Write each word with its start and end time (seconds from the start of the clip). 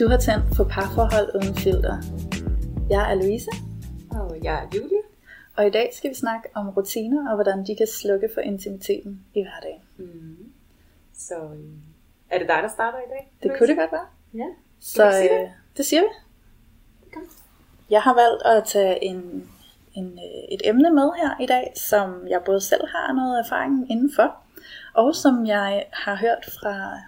Du 0.00 0.08
har 0.08 0.16
tændt 0.18 0.56
for 0.56 0.64
parforhold 0.64 1.28
uden 1.34 1.54
filter. 1.54 1.96
Jeg 2.90 3.10
er 3.10 3.14
Louise, 3.14 3.50
Og 4.10 4.38
jeg 4.42 4.54
er 4.54 4.66
Julie. 4.76 5.02
og 5.56 5.66
i 5.66 5.70
dag 5.70 5.90
skal 5.94 6.10
vi 6.10 6.14
snakke 6.14 6.48
om 6.54 6.68
rutiner 6.68 7.30
og 7.30 7.34
hvordan 7.34 7.66
de 7.66 7.76
kan 7.76 7.86
slukke 7.86 8.28
for 8.34 8.40
intimiteten 8.40 9.20
i 9.34 9.42
hverdagen. 9.42 9.80
Mm. 9.96 10.52
Så 11.14 11.34
øh, 11.34 11.70
er 12.30 12.38
det 12.38 12.48
dig, 12.48 12.58
der 12.62 12.68
starter 12.68 12.98
i 12.98 13.08
dag? 13.10 13.32
Det 13.42 13.58
kunne 13.58 13.66
det 13.68 13.76
godt 13.76 13.92
være. 13.92 14.06
Ja. 14.34 14.46
Så 14.80 15.12
sige 15.12 15.34
det? 15.34 15.42
øh, 15.42 15.48
det 15.76 15.86
siger 15.86 16.02
vi. 16.02 16.08
Godt. 17.14 17.30
Jeg 17.90 18.02
har 18.02 18.14
valgt 18.14 18.42
at 18.56 18.64
tage 18.64 19.04
en, 19.04 19.50
en, 19.94 20.06
øh, 20.06 20.54
et 20.54 20.62
emne 20.64 20.90
med 20.90 21.10
her 21.16 21.40
i 21.40 21.46
dag, 21.46 21.72
som 21.76 22.26
jeg 22.28 22.40
både 22.46 22.60
selv 22.60 22.86
har 22.86 23.12
noget 23.12 23.38
erfaring 23.46 23.90
indenfor, 23.90 24.36
og 24.94 25.14
som 25.14 25.46
jeg 25.46 25.84
har 25.92 26.14
hørt 26.16 26.44
fra 26.60 26.98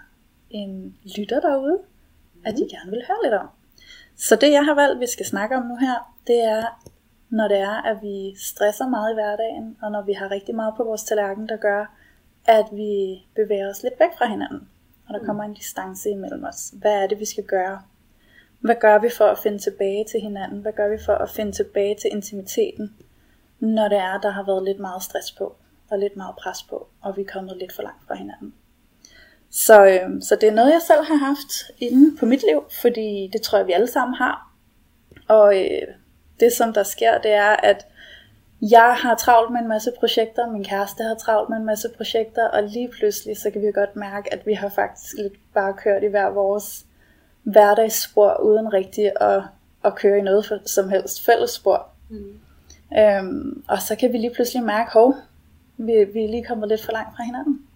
en 0.51 0.97
lytter 1.19 1.41
derude, 1.41 1.79
at 2.49 2.57
de 2.57 2.69
gerne 2.75 2.91
vil 2.91 3.07
høre 3.09 3.23
lidt 3.25 3.35
om. 3.35 3.49
Så 4.17 4.37
det 4.37 4.51
jeg 4.53 4.65
har 4.65 4.75
valgt, 4.75 5.01
vi 5.01 5.07
skal 5.07 5.27
snakke 5.27 5.57
om 5.57 5.67
nu 5.67 5.77
her, 5.77 6.15
det 6.27 6.45
er, 6.45 6.63
når 7.31 7.49
det 7.49 7.59
er, 7.59 7.83
at 7.91 8.03
vi 8.03 8.35
stresser 8.39 8.89
meget 8.89 9.11
i 9.13 9.15
hverdagen, 9.15 9.77
og 9.83 9.91
når 9.91 10.03
vi 10.03 10.13
har 10.13 10.31
rigtig 10.31 10.55
meget 10.55 10.75
på 10.77 10.85
vores 10.85 11.05
tallerken, 11.05 11.49
der 11.49 11.57
gør, 11.57 11.95
at 12.45 12.67
vi 12.73 12.93
bevæger 13.35 13.71
os 13.71 13.83
lidt 13.83 14.01
væk 14.01 14.13
fra 14.19 14.27
hinanden, 14.27 14.69
og 15.09 15.15
der 15.15 15.27
kommer 15.27 15.45
en 15.45 15.55
distance 15.55 16.11
imellem 16.11 16.45
os. 16.45 16.73
Hvad 16.81 17.03
er 17.03 17.07
det, 17.07 17.19
vi 17.21 17.25
skal 17.25 17.45
gøre? 17.45 17.83
Hvad 18.61 18.77
gør 18.81 18.99
vi 18.99 19.11
for 19.11 19.25
at 19.25 19.39
finde 19.39 19.59
tilbage 19.59 20.05
til 20.11 20.21
hinanden? 20.21 20.59
Hvad 20.59 20.73
gør 20.73 20.89
vi 20.89 20.99
for 21.07 21.15
at 21.15 21.31
finde 21.31 21.53
tilbage 21.53 21.95
til 21.95 22.11
intimiteten, 22.13 22.97
når 23.61 23.89
det 23.89 23.99
er, 23.99 24.21
der 24.21 24.31
har 24.31 24.43
været 24.47 24.65
lidt 24.65 24.79
meget 24.79 25.03
stress 25.03 25.33
på, 25.33 25.57
og 25.91 25.99
lidt 25.99 26.17
meget 26.17 26.37
pres 26.37 26.63
på, 26.63 26.89
og 27.01 27.17
vi 27.17 27.23
er 27.23 27.33
kommet 27.33 27.57
lidt 27.57 27.73
for 27.73 27.83
langt 27.83 28.05
fra 28.07 28.15
hinanden? 28.15 28.55
Så, 29.51 29.87
øh, 29.87 30.23
så 30.23 30.37
det 30.41 30.49
er 30.49 30.55
noget, 30.55 30.73
jeg 30.73 30.83
selv 30.87 31.05
har 31.05 31.17
haft 31.17 31.71
inde 31.79 32.17
på 32.17 32.27
mit 32.27 32.43
liv, 32.49 32.65
fordi 32.83 33.31
det 33.33 33.43
tror 33.43 33.59
jeg, 33.59 33.67
vi 33.67 33.73
alle 33.73 33.87
sammen 33.87 34.15
har. 34.15 34.53
Og 35.29 35.57
øh, 35.65 35.95
det, 36.41 36.53
som 36.53 36.73
der 36.73 36.83
sker, 36.83 37.19
det 37.19 37.33
er, 37.33 37.57
at 37.57 37.87
jeg 38.63 38.95
har 38.99 39.15
travlt 39.15 39.53
med 39.53 39.61
en 39.61 39.69
masse 39.69 39.93
projekter, 39.99 40.53
min 40.53 40.65
kæreste 40.65 41.03
har 41.03 41.15
travlt 41.15 41.51
med 41.51 41.57
en 41.57 41.67
masse 41.67 41.89
projekter, 41.97 42.49
og 42.49 42.63
lige 42.63 42.89
pludselig, 42.89 43.37
så 43.37 43.51
kan 43.51 43.63
vi 43.63 43.73
godt 43.73 43.97
mærke, 43.97 44.33
at 44.33 44.47
vi 44.47 44.53
har 44.53 44.69
faktisk 44.69 45.15
lidt 45.19 45.33
bare 45.55 45.75
kørt 45.75 46.03
i 46.03 46.07
hver 46.07 46.31
vores 46.31 46.87
hverdagsspor, 47.43 48.41
uden 48.41 48.73
rigtig 48.73 49.13
at, 49.21 49.43
at 49.85 49.95
køre 49.95 50.19
i 50.19 50.23
noget 50.23 50.47
for, 50.47 50.59
som 50.67 50.89
helst 50.89 51.25
fællesspor. 51.25 51.89
Mm. 52.11 52.41
Øhm, 52.99 53.65
og 53.69 53.83
så 53.83 53.97
kan 53.97 54.13
vi 54.13 54.19
lige 54.19 54.35
pludselig 54.35 54.63
mærke, 54.63 54.91
hov, 54.93 55.15
vi, 55.77 56.05
vi 56.13 56.25
er 56.25 56.29
lige 56.29 56.45
kommet 56.45 56.69
lidt 56.69 56.85
for 56.85 56.93
langt 56.93 57.17
fra 57.17 57.23
hinanden. 57.25 57.68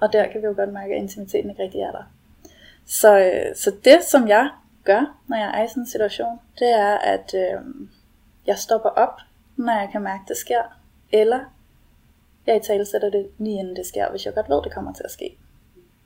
Og 0.00 0.12
der 0.12 0.26
kan 0.32 0.40
vi 0.40 0.46
jo 0.46 0.54
godt 0.56 0.72
mærke, 0.72 0.94
at 0.94 1.00
intimiteten 1.00 1.50
ikke 1.50 1.62
rigtig 1.62 1.80
er 1.80 1.92
der. 1.92 2.12
Så, 2.86 3.18
øh, 3.18 3.56
så 3.56 3.72
det, 3.84 4.04
som 4.04 4.28
jeg 4.28 4.50
gør, 4.84 5.18
når 5.26 5.36
jeg 5.36 5.60
er 5.60 5.64
i 5.64 5.68
sådan 5.68 5.82
en 5.82 5.86
situation, 5.86 6.40
det 6.58 6.70
er, 6.70 6.98
at 6.98 7.34
øh, 7.34 7.60
jeg 8.46 8.58
stopper 8.58 8.88
op, 8.88 9.20
når 9.56 9.72
jeg 9.72 9.88
kan 9.92 10.02
mærke, 10.02 10.22
det 10.28 10.36
sker. 10.36 10.62
Eller 11.12 11.40
jeg 12.46 12.56
i 12.56 12.60
tale 12.60 12.84
sætter 12.84 13.10
det 13.10 13.30
lige 13.38 13.58
inden 13.58 13.76
det 13.76 13.86
sker, 13.86 14.10
hvis 14.10 14.26
jeg 14.26 14.34
godt 14.34 14.48
ved, 14.48 14.62
det 14.62 14.72
kommer 14.72 14.92
til 14.92 15.02
at 15.04 15.10
ske. 15.10 15.38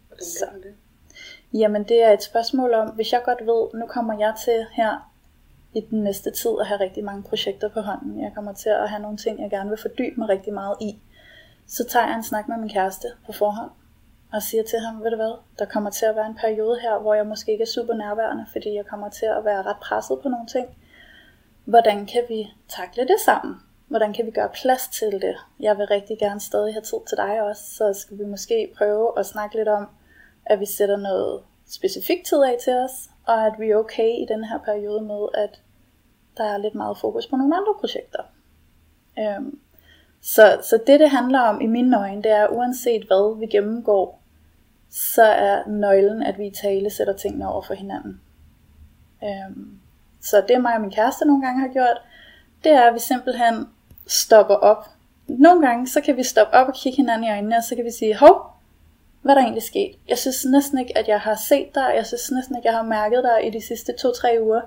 Hvordan 0.09 0.25
Så. 0.25 0.47
det? 0.63 0.75
Jamen 1.53 1.85
det 1.85 2.03
er 2.03 2.11
et 2.11 2.23
spørgsmål 2.23 2.75
om, 2.75 2.89
hvis 2.89 3.13
jeg 3.13 3.23
godt 3.25 3.41
ved, 3.41 3.81
nu 3.81 3.87
kommer 3.87 4.19
jeg 4.19 4.35
til 4.45 4.67
her 4.73 5.13
i 5.75 5.81
den 5.81 6.03
næste 6.03 6.31
tid 6.31 6.51
at 6.61 6.67
have 6.67 6.81
rigtig 6.81 7.05
mange 7.05 7.23
projekter 7.23 7.69
på 7.69 7.81
hånden. 7.81 8.21
Jeg 8.23 8.33
kommer 8.35 8.53
til 8.53 8.69
at 8.69 8.91
have 8.91 9.03
nogle 9.03 9.17
ting, 9.17 9.43
jeg 9.43 9.51
gerne 9.51 9.69
vil 9.71 9.79
fordybe 9.79 10.15
mig 10.19 10.29
rigtig 10.29 10.53
meget 10.53 10.77
i. 10.81 10.99
Så 11.67 11.85
tager 11.89 12.07
jeg 12.07 12.17
en 12.17 12.23
snak 12.23 12.49
med 12.49 12.57
min 12.57 12.69
kæreste 12.69 13.09
på 13.27 13.33
forhånd 13.33 13.71
og 14.33 14.43
siger 14.43 14.63
til 14.63 14.79
ham, 14.79 15.03
ved 15.03 15.11
du 15.11 15.17
hvad, 15.17 15.35
der 15.59 15.65
kommer 15.65 15.91
til 15.91 16.07
at 16.07 16.17
være 16.17 16.27
en 16.27 16.35
periode 16.35 16.79
her, 16.81 16.99
hvor 16.99 17.15
jeg 17.15 17.27
måske 17.27 17.53
ikke 17.53 17.63
er 17.63 17.75
super 17.75 17.95
nærværende, 17.95 18.47
fordi 18.53 18.75
jeg 18.75 18.87
kommer 18.87 19.09
til 19.09 19.27
at 19.27 19.45
være 19.45 19.63
ret 19.63 19.77
presset 19.77 20.19
på 20.23 20.29
nogle 20.29 20.47
ting. 20.47 20.67
Hvordan 21.65 22.07
kan 22.07 22.23
vi 22.29 22.49
takle 22.69 23.03
det 23.03 23.21
sammen? 23.25 23.55
Hvordan 23.89 24.13
kan 24.13 24.27
vi 24.27 24.31
gøre 24.31 24.49
plads 24.49 24.89
til 24.89 25.13
det? 25.13 25.37
Jeg 25.61 25.79
vil 25.79 25.87
rigtig 25.87 26.19
gerne 26.19 26.41
stadig 26.41 26.75
have 26.75 26.83
tid 26.83 26.99
til 27.09 27.17
dig 27.17 27.43
også, 27.43 27.63
så 27.75 27.93
skal 27.93 28.19
vi 28.19 28.25
måske 28.25 28.73
prøve 28.79 29.19
at 29.19 29.27
snakke 29.27 29.57
lidt 29.57 29.69
om, 29.69 29.89
at 30.47 30.61
vi 30.61 30.67
sætter 30.67 30.97
noget 30.97 31.43
specifikt 31.67 32.27
tid 32.27 32.43
af 32.43 32.57
til 32.65 32.73
os, 32.73 33.11
og 33.27 33.47
at 33.47 33.53
vi 33.59 33.71
er 33.71 33.77
okay 33.77 34.09
i 34.09 34.27
den 34.29 34.45
her 34.45 34.59
periode 34.59 35.01
med, 35.01 35.29
at 35.35 35.61
der 36.37 36.45
er 36.45 36.59
lidt 36.59 36.75
meget 36.75 36.99
fokus 36.99 37.27
på 37.27 37.37
nogle 37.37 37.57
andre 37.57 37.75
projekter. 37.81 38.23
Øhm, 39.19 39.61
så, 40.23 40.59
så 40.63 40.79
det, 40.87 41.01
det 41.01 41.11
handler 41.11 41.41
om 41.41 41.61
i 41.61 41.67
mine 41.67 41.99
øjne, 41.99 42.23
det 42.23 42.31
er, 42.31 42.49
uanset 42.49 43.05
hvad 43.05 43.39
vi 43.39 43.47
gennemgår, 43.47 44.22
så 44.93 45.23
er 45.23 45.69
nøglen, 45.69 46.23
at 46.23 46.39
vi 46.39 46.47
i 46.47 46.51
tale 46.51 46.91
sætter 46.91 47.13
tingene 47.13 47.49
over 47.49 47.63
for 47.63 47.75
hinanden. 47.75 48.21
Øhm, 49.25 49.79
så 50.21 50.45
det 50.49 50.61
mig 50.61 50.75
og 50.75 50.81
min 50.81 50.91
kæreste 50.91 51.25
nogle 51.25 51.43
gange 51.43 51.61
har 51.61 51.69
gjort, 51.69 52.03
det 52.65 52.73
er, 52.73 52.83
at 52.83 52.95
vi 52.95 52.99
simpelthen 52.99 53.69
stopper 54.07 54.55
op. 54.55 54.89
Nogle 55.27 55.67
gange, 55.67 55.87
så 55.87 56.01
kan 56.01 56.17
vi 56.17 56.23
stoppe 56.23 56.55
op 56.55 56.69
og 56.69 56.75
kigge 56.75 56.97
hinanden 56.97 57.27
i 57.27 57.31
øjnene, 57.31 57.57
og 57.57 57.65
så 57.65 57.77
kan 57.77 57.85
vi 57.85 57.91
sige, 57.91 58.17
hov, 58.17 58.53
hvad 59.23 59.33
er 59.33 59.35
der 59.35 59.43
egentlig 59.43 59.63
sket? 59.63 59.97
Jeg 60.09 60.19
synes 60.19 60.45
næsten 60.45 60.79
ikke, 60.79 60.99
at 60.99 61.09
jeg 61.09 61.21
har 61.21 61.35
set 61.35 61.75
dig, 61.75 61.93
jeg 61.97 62.07
synes 62.07 62.31
næsten 62.31 62.57
ikke, 62.57 62.69
at 62.69 62.73
jeg 62.73 62.79
har 62.79 62.87
mærket 62.87 63.23
dig 63.25 63.47
i 63.47 63.51
de 63.51 63.67
sidste 63.67 63.93
to-tre 63.93 64.39
uger. 64.43 64.61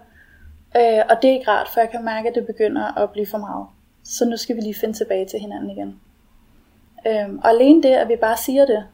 Øh, 0.78 1.04
og 1.10 1.22
det 1.22 1.30
er 1.30 1.34
ikke 1.34 1.52
rart, 1.52 1.68
for 1.68 1.80
jeg 1.80 1.90
kan 1.90 2.06
mærke, 2.06 2.30
at 2.30 2.36
det 2.36 2.46
begynder 2.46 2.98
at 2.98 3.12
blive 3.12 3.28
for 3.28 3.38
meget. 3.38 3.68
Så 4.04 4.26
nu 4.26 4.38
skal 4.38 4.56
vi 4.56 4.62
lige 4.62 4.76
finde 4.76 4.98
tilbage 4.98 5.26
til 5.26 5.40
hinanden 5.40 5.70
igen. 5.70 6.00
Øhm, 7.08 7.40
og 7.44 7.50
alene 7.50 7.84
det, 7.84 7.90
at 7.90 8.08
vi 8.08 8.16
bare 8.16 8.38
siger 8.38 8.66
det, 8.66 8.88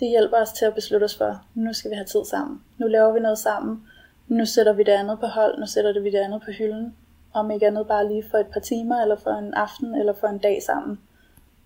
det 0.00 0.08
hjælper 0.08 0.36
os 0.36 0.52
til 0.52 0.64
at 0.64 0.74
beslutte 0.74 1.04
os 1.04 1.18
for, 1.18 1.44
nu 1.54 1.72
skal 1.72 1.90
vi 1.90 1.94
have 1.94 2.06
tid 2.06 2.24
sammen. 2.24 2.64
Nu 2.78 2.86
laver 2.86 3.12
vi 3.12 3.20
noget 3.20 3.38
sammen. 3.38 3.86
Nu 4.28 4.46
sætter 4.46 4.72
vi 4.72 4.82
det 4.82 4.92
andet 4.92 5.20
på 5.20 5.26
hold. 5.26 5.60
Nu 5.60 5.66
sætter 5.66 6.00
vi 6.00 6.10
det 6.10 6.18
andet 6.18 6.42
på 6.44 6.50
hylden. 6.50 6.96
Om 7.32 7.50
ikke 7.50 7.66
andet 7.66 7.86
bare 7.86 8.08
lige 8.08 8.24
for 8.30 8.38
et 8.38 8.46
par 8.46 8.60
timer, 8.60 9.02
eller 9.02 9.16
for 9.16 9.30
en 9.30 9.54
aften, 9.54 9.94
eller 9.94 10.12
for 10.12 10.26
en 10.26 10.38
dag 10.38 10.62
sammen. 10.62 11.00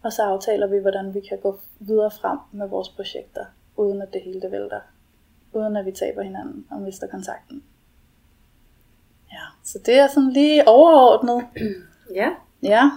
Og 0.03 0.13
så 0.13 0.23
aftaler 0.23 0.67
vi, 0.67 0.79
hvordan 0.79 1.15
vi 1.15 1.21
kan 1.21 1.39
gå 1.39 1.59
videre 1.81 2.11
frem 2.11 2.39
med 2.53 2.69
vores 2.69 2.89
projekter, 2.89 3.45
uden 3.77 4.03
at 4.03 4.13
det 4.13 4.23
hele 4.23 4.41
det 4.41 4.51
vælter. 4.51 4.81
Uden 5.53 5.77
at 5.77 5.87
vi 5.87 5.93
taber 5.93 6.23
hinanden 6.23 6.67
og 6.71 6.81
mister 6.81 7.07
kontakten. 7.07 7.63
Ja, 9.33 9.45
så 9.65 9.79
det 9.87 9.99
er 9.99 10.07
sådan 10.07 10.31
lige 10.31 10.69
overordnet. 10.69 11.47
Ja, 12.15 12.31
Ja, 12.63 12.91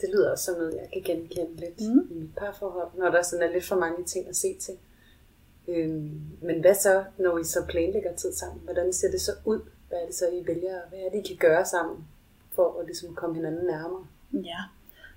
det 0.00 0.08
lyder 0.12 0.30
også 0.30 0.44
som 0.44 0.54
noget, 0.54 0.74
jeg 0.74 0.88
kan 0.92 1.02
genkende 1.02 1.56
lidt 1.60 1.80
Mm. 1.80 2.08
i 2.10 2.14
mit 2.14 2.34
parforhold, 2.36 2.88
når 2.98 3.10
der 3.10 3.22
sådan 3.22 3.48
er 3.48 3.52
lidt 3.52 3.64
for 3.64 3.76
mange 3.76 4.04
ting 4.04 4.28
at 4.28 4.36
se 4.36 4.56
til. 4.60 4.74
Øhm, 5.68 6.20
men 6.42 6.60
hvad 6.60 6.74
så, 6.74 7.04
når 7.18 7.38
I 7.38 7.44
så 7.44 7.64
planlægger 7.68 8.12
tid 8.16 8.32
sammen? 8.32 8.60
Hvordan 8.64 8.92
ser 8.92 9.10
det 9.10 9.20
så 9.20 9.32
ud? 9.44 9.60
Hvad 9.88 9.98
er 9.98 10.06
det 10.06 10.14
så, 10.14 10.24
I 10.32 10.46
vælger? 10.46 10.78
Hvad 10.88 10.98
er 10.98 11.10
det, 11.10 11.18
I 11.18 11.28
kan 11.28 11.36
gøre 11.36 11.64
sammen 11.64 12.04
for 12.54 12.80
at 12.80 12.86
ligesom 12.86 13.14
komme 13.14 13.36
hinanden 13.36 13.66
nærmere? 13.66 14.06
ja. 14.32 14.58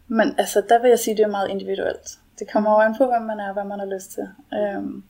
Men 0.08 0.36
altså, 0.38 0.64
der 0.70 0.82
vil 0.82 0.90
jeg 0.90 1.00
sige, 1.00 1.12
at 1.12 1.18
det 1.18 1.24
er 1.24 1.28
meget 1.28 1.50
individuelt. 1.50 2.20
Det 2.40 2.52
kommer 2.52 2.72
jo 2.72 2.78
an 2.80 2.96
på, 2.98 3.06
hvem 3.06 3.22
man 3.22 3.40
er 3.40 3.48
og 3.48 3.54
hvad 3.54 3.64
man 3.64 3.80
har 3.80 3.86
lyst 3.86 4.12
til. 4.12 4.28
Øhm, 4.54 5.04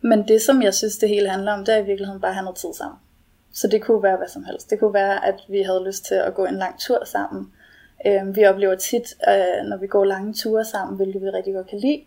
men 0.00 0.28
det, 0.28 0.42
som 0.42 0.62
jeg 0.62 0.74
synes, 0.74 0.98
det 0.98 1.08
hele 1.08 1.28
handler 1.28 1.52
om, 1.52 1.64
det 1.64 1.74
er 1.74 1.78
i 1.78 1.84
virkeligheden 1.84 2.20
bare 2.20 2.28
at 2.30 2.34
have 2.34 2.44
noget 2.44 2.58
tid 2.58 2.74
sammen. 2.74 2.98
Så 3.52 3.68
det 3.68 3.82
kunne 3.82 4.02
være 4.02 4.16
hvad 4.16 4.28
som 4.28 4.44
helst. 4.44 4.70
Det 4.70 4.78
kunne 4.80 4.94
være, 4.94 5.26
at 5.26 5.34
vi 5.48 5.62
havde 5.62 5.84
lyst 5.86 6.04
til 6.04 6.14
at 6.14 6.34
gå 6.34 6.44
en 6.44 6.54
lang 6.56 6.80
tur 6.80 7.04
sammen. 7.04 7.52
Øhm, 8.06 8.36
vi 8.36 8.46
oplever 8.46 8.74
tit, 8.74 9.16
øh, 9.28 9.68
når 9.68 9.76
vi 9.76 9.86
går 9.86 10.04
lange 10.04 10.34
ture 10.34 10.64
sammen, 10.64 10.96
hvilket 10.96 11.22
vi 11.22 11.30
rigtig 11.30 11.54
godt 11.54 11.66
kan 11.66 11.78
lide, 11.78 12.04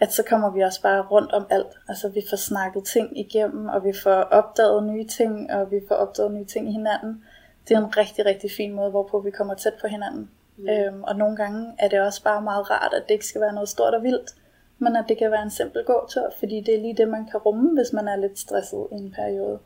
at 0.00 0.12
så 0.12 0.22
kommer 0.22 0.50
vi 0.50 0.60
også 0.60 0.82
bare 0.82 1.02
rundt 1.02 1.32
om 1.32 1.46
alt. 1.50 1.78
Altså 1.88 2.08
vi 2.08 2.22
får 2.30 2.36
snakket 2.36 2.84
ting 2.84 3.18
igennem, 3.18 3.68
og 3.68 3.84
vi 3.84 3.92
får 4.02 4.10
opdaget 4.10 4.84
nye 4.84 5.06
ting, 5.06 5.52
og 5.52 5.70
vi 5.70 5.80
får 5.88 5.94
opdaget 5.94 6.32
nye 6.32 6.44
ting 6.44 6.68
i 6.68 6.72
hinanden. 6.72 7.24
Det 7.68 7.74
er 7.74 7.78
en 7.78 7.96
rigtig, 7.96 8.26
rigtig 8.26 8.50
fin 8.50 8.72
måde, 8.72 8.90
hvorpå 8.90 9.20
vi 9.20 9.30
kommer 9.30 9.54
tæt 9.54 9.74
på 9.80 9.86
hinanden. 9.86 10.30
Mm. 10.56 10.68
Øhm, 10.68 11.02
og 11.02 11.16
nogle 11.16 11.36
gange 11.36 11.74
er 11.78 11.88
det 11.88 12.00
også 12.00 12.22
bare 12.22 12.42
meget 12.42 12.70
rart, 12.70 12.94
at 12.94 13.02
det 13.08 13.14
ikke 13.14 13.26
skal 13.26 13.40
være 13.40 13.52
noget 13.52 13.68
stort 13.68 13.94
og 13.94 14.02
vildt, 14.02 14.34
men 14.78 14.96
at 14.96 15.04
det 15.08 15.18
kan 15.18 15.30
være 15.30 15.42
en 15.42 15.50
simpel 15.50 15.84
gåtur, 15.84 16.32
fordi 16.38 16.60
det 16.60 16.74
er 16.74 16.80
lige 16.80 16.96
det, 16.96 17.08
man 17.08 17.26
kan 17.26 17.40
rumme, 17.40 17.74
hvis 17.74 17.92
man 17.92 18.08
er 18.08 18.16
lidt 18.16 18.38
stresset 18.38 18.86
i 18.92 18.94
en 18.94 19.12
periode. 19.16 19.58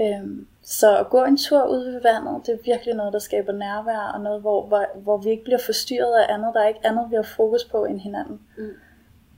Øhm, 0.00 0.46
så 0.62 0.98
at 0.98 1.10
gå 1.10 1.24
en 1.24 1.36
tur 1.36 1.66
ud 1.66 1.84
ved 1.84 2.02
vandet, 2.02 2.46
det 2.46 2.54
er 2.54 2.58
virkelig 2.64 2.94
noget, 2.94 3.12
der 3.12 3.18
skaber 3.18 3.52
nærvær, 3.52 4.12
og 4.14 4.20
noget, 4.20 4.40
hvor, 4.40 4.66
hvor, 4.66 4.86
hvor 4.94 5.16
vi 5.16 5.30
ikke 5.30 5.44
bliver 5.44 5.58
forstyrret 5.66 6.22
af 6.22 6.34
andet. 6.34 6.54
Der 6.54 6.60
er 6.60 6.68
ikke 6.68 6.86
andet, 6.86 7.10
vi 7.10 7.16
har 7.16 7.28
fokus 7.36 7.64
på 7.64 7.84
end 7.84 8.00
hinanden. 8.00 8.40
Mm. 8.58 8.74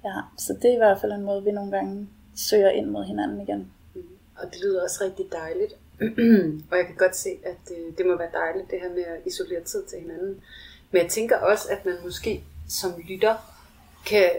Ja, 0.04 0.20
så 0.38 0.52
det 0.62 0.70
er 0.70 0.74
i 0.74 0.84
hvert 0.84 1.00
fald 1.00 1.12
en 1.12 1.24
måde, 1.24 1.44
vi 1.44 1.50
nogle 1.50 1.70
gange 1.70 2.08
søger 2.36 2.70
ind 2.70 2.86
mod 2.86 3.04
hinanden 3.04 3.40
igen. 3.40 3.72
Mm. 3.94 4.02
Og 4.36 4.44
det 4.52 4.60
lyder 4.62 4.82
også 4.82 5.04
rigtig 5.04 5.26
dejligt. 5.32 5.72
og 6.70 6.76
jeg 6.76 6.86
kan 6.86 6.96
godt 6.98 7.16
se, 7.16 7.30
at 7.44 7.56
det, 7.68 7.98
det 7.98 8.06
må 8.06 8.16
være 8.16 8.30
dejligt, 8.32 8.70
det 8.70 8.80
her 8.80 8.90
med 8.90 9.04
at 9.04 9.26
isolere 9.26 9.62
tid 9.62 9.84
til 9.84 9.98
hinanden. 10.00 10.42
Men 10.90 11.02
jeg 11.02 11.10
tænker 11.10 11.36
også, 11.36 11.68
at 11.70 11.86
man 11.86 11.94
måske 12.04 12.44
som 12.68 12.92
lytter 13.08 13.34
kan 14.06 14.30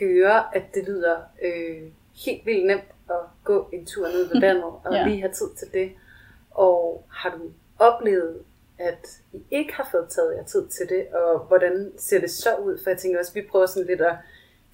høre, 0.00 0.56
at 0.56 0.62
det 0.74 0.84
lyder 0.84 1.16
øh, 1.42 1.82
helt 2.26 2.46
vildt 2.46 2.66
nemt 2.66 2.93
gå 3.44 3.68
en 3.72 3.86
tur 3.86 4.06
ned 4.08 4.28
ved 4.32 4.40
vandet 4.46 4.64
og 4.64 4.92
Ja. 4.92 5.06
lige 5.06 5.20
have 5.20 5.32
tid 5.32 5.48
til 5.58 5.68
det. 5.72 5.92
Og 6.50 7.04
har 7.10 7.30
du 7.30 7.40
oplevet, 7.78 8.36
at 8.78 9.06
I 9.32 9.42
ikke 9.50 9.74
har 9.74 9.88
fået 9.90 10.06
taget 10.08 10.36
jer 10.36 10.44
tid 10.44 10.68
til 10.68 10.88
det, 10.88 11.06
og 11.14 11.38
hvordan 11.38 11.92
ser 11.98 12.20
det 12.20 12.30
så 12.30 12.54
ud? 12.56 12.78
For 12.82 12.90
jeg 12.90 12.98
tænker 12.98 13.18
også, 13.18 13.30
at 13.30 13.34
vi 13.34 13.48
prøver 13.50 13.66
sådan 13.66 13.86
lidt 13.86 14.00
at 14.00 14.14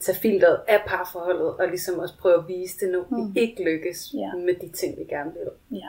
tage 0.00 0.18
filteret 0.18 0.60
af 0.68 0.82
parforholdet, 0.86 1.46
og 1.48 1.66
ligesom 1.68 1.98
også 1.98 2.14
prøve 2.20 2.34
at 2.38 2.48
vise 2.48 2.78
det, 2.80 2.92
når 2.92 3.06
mm. 3.10 3.34
vi 3.34 3.40
ikke 3.40 3.64
lykkes 3.64 4.14
Ja. 4.14 4.30
med 4.34 4.54
de 4.54 4.68
ting, 4.68 4.98
vi 4.98 5.04
gerne 5.04 5.32
vil. 5.32 5.78
Ja. 5.78 5.88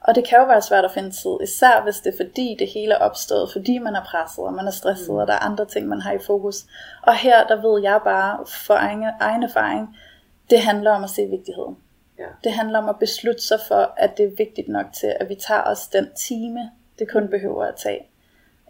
Og 0.00 0.14
det 0.14 0.28
kan 0.28 0.38
jo 0.38 0.44
være 0.46 0.62
svært 0.62 0.84
at 0.84 0.90
finde 0.94 1.10
tid, 1.10 1.36
især 1.42 1.82
hvis 1.82 1.96
det 1.96 2.12
er 2.12 2.16
fordi 2.24 2.56
det 2.58 2.68
hele 2.68 2.94
er 2.94 2.98
opstået, 2.98 3.52
fordi 3.52 3.78
man 3.78 3.94
er 3.96 4.04
presset, 4.04 4.44
og 4.44 4.52
man 4.52 4.66
er 4.66 4.70
stresset, 4.70 5.08
mm. 5.10 5.14
og 5.16 5.26
der 5.26 5.32
er 5.32 5.38
andre 5.38 5.64
ting, 5.64 5.88
man 5.88 6.00
har 6.00 6.12
i 6.12 6.18
fokus. 6.26 6.56
Og 7.02 7.16
her, 7.16 7.46
der 7.46 7.62
ved 7.70 7.82
jeg 7.82 8.00
bare 8.04 8.46
for 8.66 8.74
egen, 8.74 9.04
egen 9.20 9.42
erfaring, 9.42 9.96
det 10.50 10.60
handler 10.60 10.90
om 10.90 11.04
at 11.04 11.10
se 11.10 11.26
vigtigheden. 11.26 11.76
Ja. 12.20 12.26
Det 12.44 12.52
handler 12.52 12.78
om 12.78 12.88
at 12.88 12.98
beslutte 12.98 13.42
sig 13.42 13.58
for, 13.68 13.94
at 13.96 14.16
det 14.16 14.24
er 14.24 14.36
vigtigt 14.36 14.68
nok 14.68 14.86
til, 14.92 15.16
at 15.20 15.28
vi 15.28 15.34
tager 15.34 15.62
os 15.62 15.88
den 15.88 16.08
time, 16.14 16.70
det 16.98 17.10
kun 17.10 17.28
behøver 17.28 17.64
at 17.64 17.74
tage. 17.76 18.06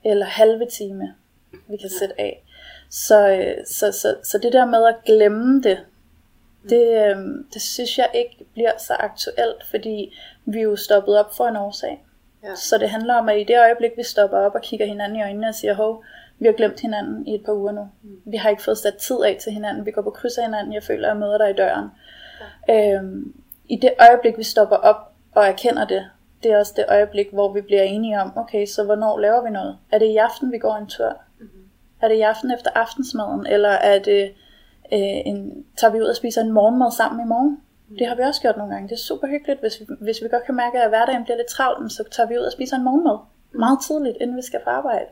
Eller 0.05 0.27
halve 0.27 0.67
time, 0.67 1.15
vi 1.53 1.77
kan 1.77 1.91
ja. 1.93 1.99
sætte 1.99 2.21
af. 2.21 2.45
Så, 2.91 3.29
øh, 3.29 3.67
så, 3.67 3.93
så, 3.93 4.17
så 4.23 4.39
det 4.39 4.53
der 4.53 4.67
med 4.67 4.87
at 4.87 4.97
glemme 5.05 5.63
det, 5.63 5.79
det, 6.69 7.07
øh, 7.07 7.17
det 7.55 7.63
synes 7.63 7.99
jeg 7.99 8.11
ikke 8.15 8.45
bliver 8.53 8.73
så 8.79 8.95
aktuelt, 8.95 9.67
fordi 9.71 10.17
vi 10.45 10.59
er 10.59 10.63
jo 10.63 10.77
stoppet 10.77 11.19
op 11.19 11.37
for 11.37 11.47
en 11.47 11.57
årsag. 11.57 12.05
Ja. 12.43 12.55
Så 12.55 12.79
det 12.79 12.91
handler 12.91 13.15
om, 13.15 13.29
at 13.29 13.41
i 13.41 13.45
det 13.45 13.59
øjeblik, 13.59 13.91
vi 13.97 14.03
stopper 14.03 14.39
op 14.39 14.55
og 14.55 14.63
kigger 14.63 14.87
hinanden 14.87 15.19
i 15.19 15.23
øjnene 15.23 15.49
og 15.49 15.55
siger, 15.55 15.75
hov, 15.75 16.05
vi 16.39 16.47
har 16.47 16.53
glemt 16.53 16.81
hinanden 16.81 17.27
i 17.27 17.35
et 17.35 17.45
par 17.45 17.53
uger 17.53 17.73
nu. 17.73 17.89
Mm. 18.03 18.21
Vi 18.25 18.37
har 18.37 18.51
ikke 18.51 18.63
fået 18.63 18.79
sat 18.79 18.97
tid 18.97 19.17
af 19.25 19.39
til 19.41 19.53
hinanden. 19.53 19.87
Vi 19.87 19.91
går 19.91 20.03
på 20.03 20.11
kryds 20.11 20.39
af 20.39 20.45
hinanden. 20.45 20.75
Jeg 20.75 20.83
føler, 20.83 21.09
at 21.09 21.09
jeg 21.09 21.17
møder 21.17 21.39
dig 21.39 21.51
i 21.51 21.53
døren. 21.53 21.89
Ja. 22.69 22.97
Øhm, 22.97 23.40
I 23.71 23.77
det 23.77 23.93
øjeblik, 24.01 24.39
vi 24.39 24.43
stopper 24.43 24.77
op 24.77 24.97
og 25.35 25.47
erkender 25.47 25.85
det, 25.85 26.11
det 26.43 26.51
er 26.51 26.59
også 26.59 26.73
det 26.77 26.85
øjeblik, 26.89 27.27
hvor 27.33 27.53
vi 27.53 27.61
bliver 27.61 27.83
enige 27.83 28.21
om, 28.21 28.33
okay, 28.37 28.67
så 28.67 28.85
hvornår 28.85 29.19
laver 29.19 29.43
vi 29.43 29.51
noget? 29.51 29.79
Er 29.93 29.99
det 29.99 30.07
i 30.07 30.17
aften, 30.17 30.53
vi 30.53 30.59
går 30.59 30.77
en 30.77 30.87
tur? 30.87 31.13
Mm-hmm. 31.41 31.65
Er 32.03 32.09
det 32.09 32.15
i 32.15 32.21
aften 32.21 32.51
efter 32.51 32.71
aftensmaden? 32.75 33.47
Eller 33.47 33.69
er 33.69 33.99
det, 33.99 34.23
øh, 34.93 35.21
en, 35.27 35.65
tager 35.77 35.93
vi 35.93 36.01
ud 36.01 36.07
og 36.07 36.17
spiser 36.17 36.41
en 36.41 36.53
morgenmad 36.53 36.93
sammen 36.93 37.27
i 37.27 37.29
morgen? 37.29 37.59
Mm. 37.89 37.97
Det 37.97 38.07
har 38.07 38.15
vi 38.15 38.23
også 38.23 38.41
gjort 38.41 38.57
nogle 38.57 38.73
gange. 38.73 38.89
Det 38.89 38.95
er 38.95 39.07
super 39.11 39.29
hyggeligt, 39.29 39.61
hvis 39.61 39.81
vi, 39.81 39.87
hvis 40.01 40.23
vi 40.23 40.29
godt 40.29 40.45
kan 40.45 40.55
mærke, 40.55 40.83
at 40.83 40.89
hverdagen 40.89 41.25
bliver 41.25 41.37
lidt 41.37 41.49
travlt, 41.49 41.93
så 41.93 42.05
tager 42.11 42.29
vi 42.29 42.39
ud 42.39 42.45
og 42.45 42.53
spiser 42.53 42.77
en 42.77 42.85
morgenmad 42.85 43.19
meget 43.53 43.79
tidligt, 43.87 44.17
inden 44.21 44.37
vi 44.37 44.43
skal 44.43 44.61
på 44.65 44.71
arbejde. 44.71 45.07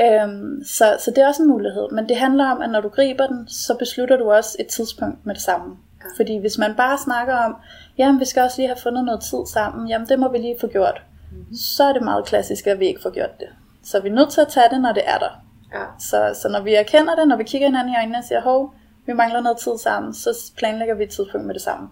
Øhm, 0.00 0.64
så, 0.64 0.96
så 0.98 1.10
det 1.10 1.18
er 1.18 1.28
også 1.28 1.42
en 1.42 1.48
mulighed. 1.48 1.90
Men 1.90 2.08
det 2.08 2.16
handler 2.16 2.46
om, 2.46 2.62
at 2.62 2.70
når 2.70 2.80
du 2.80 2.88
griber 2.88 3.26
den, 3.26 3.48
så 3.48 3.76
beslutter 3.78 4.16
du 4.16 4.32
også 4.32 4.56
et 4.60 4.66
tidspunkt 4.66 5.26
med 5.26 5.34
det 5.34 5.42
samme. 5.42 5.76
Ja. 6.04 6.08
Fordi 6.16 6.38
hvis 6.38 6.58
man 6.58 6.76
bare 6.76 6.98
snakker 6.98 7.34
om, 7.34 7.56
jamen 7.98 8.20
vi 8.20 8.24
skal 8.24 8.42
også 8.42 8.60
lige 8.60 8.68
have 8.68 8.82
fundet 8.82 9.04
noget 9.04 9.20
tid 9.22 9.46
sammen, 9.46 9.88
jamen 9.88 10.08
det 10.08 10.18
må 10.18 10.28
vi 10.32 10.38
lige 10.38 10.56
få 10.60 10.66
gjort. 10.66 11.02
Mm-hmm. 11.32 11.54
Så 11.54 11.84
er 11.84 11.92
det 11.92 12.02
meget 12.02 12.24
klassisk, 12.26 12.66
at 12.66 12.78
vi 12.78 12.86
ikke 12.86 13.02
får 13.02 13.10
gjort 13.10 13.40
det. 13.40 13.48
Så 13.82 14.00
vi 14.00 14.08
er 14.08 14.12
nødt 14.12 14.30
til 14.30 14.40
at 14.40 14.48
tage 14.48 14.68
det, 14.70 14.80
når 14.82 14.92
det 14.92 15.02
er 15.06 15.18
der. 15.18 15.44
Ja. 15.74 15.84
Så, 15.98 16.40
så 16.42 16.48
når 16.48 16.62
vi 16.62 16.74
erkender 16.74 17.14
det, 17.14 17.28
når 17.28 17.36
vi 17.36 17.44
kigger 17.44 17.68
hinanden 17.68 17.94
i 17.94 17.96
øjnene 17.96 18.18
og 18.18 18.24
siger, 18.24 18.40
hov, 18.40 18.74
vi 19.06 19.12
mangler 19.12 19.40
noget 19.40 19.58
tid 19.58 19.78
sammen, 19.78 20.14
så 20.14 20.52
planlægger 20.56 20.94
vi 20.94 21.04
et 21.04 21.10
tidspunkt 21.10 21.46
med 21.46 21.54
det 21.54 21.62
samme. 21.62 21.88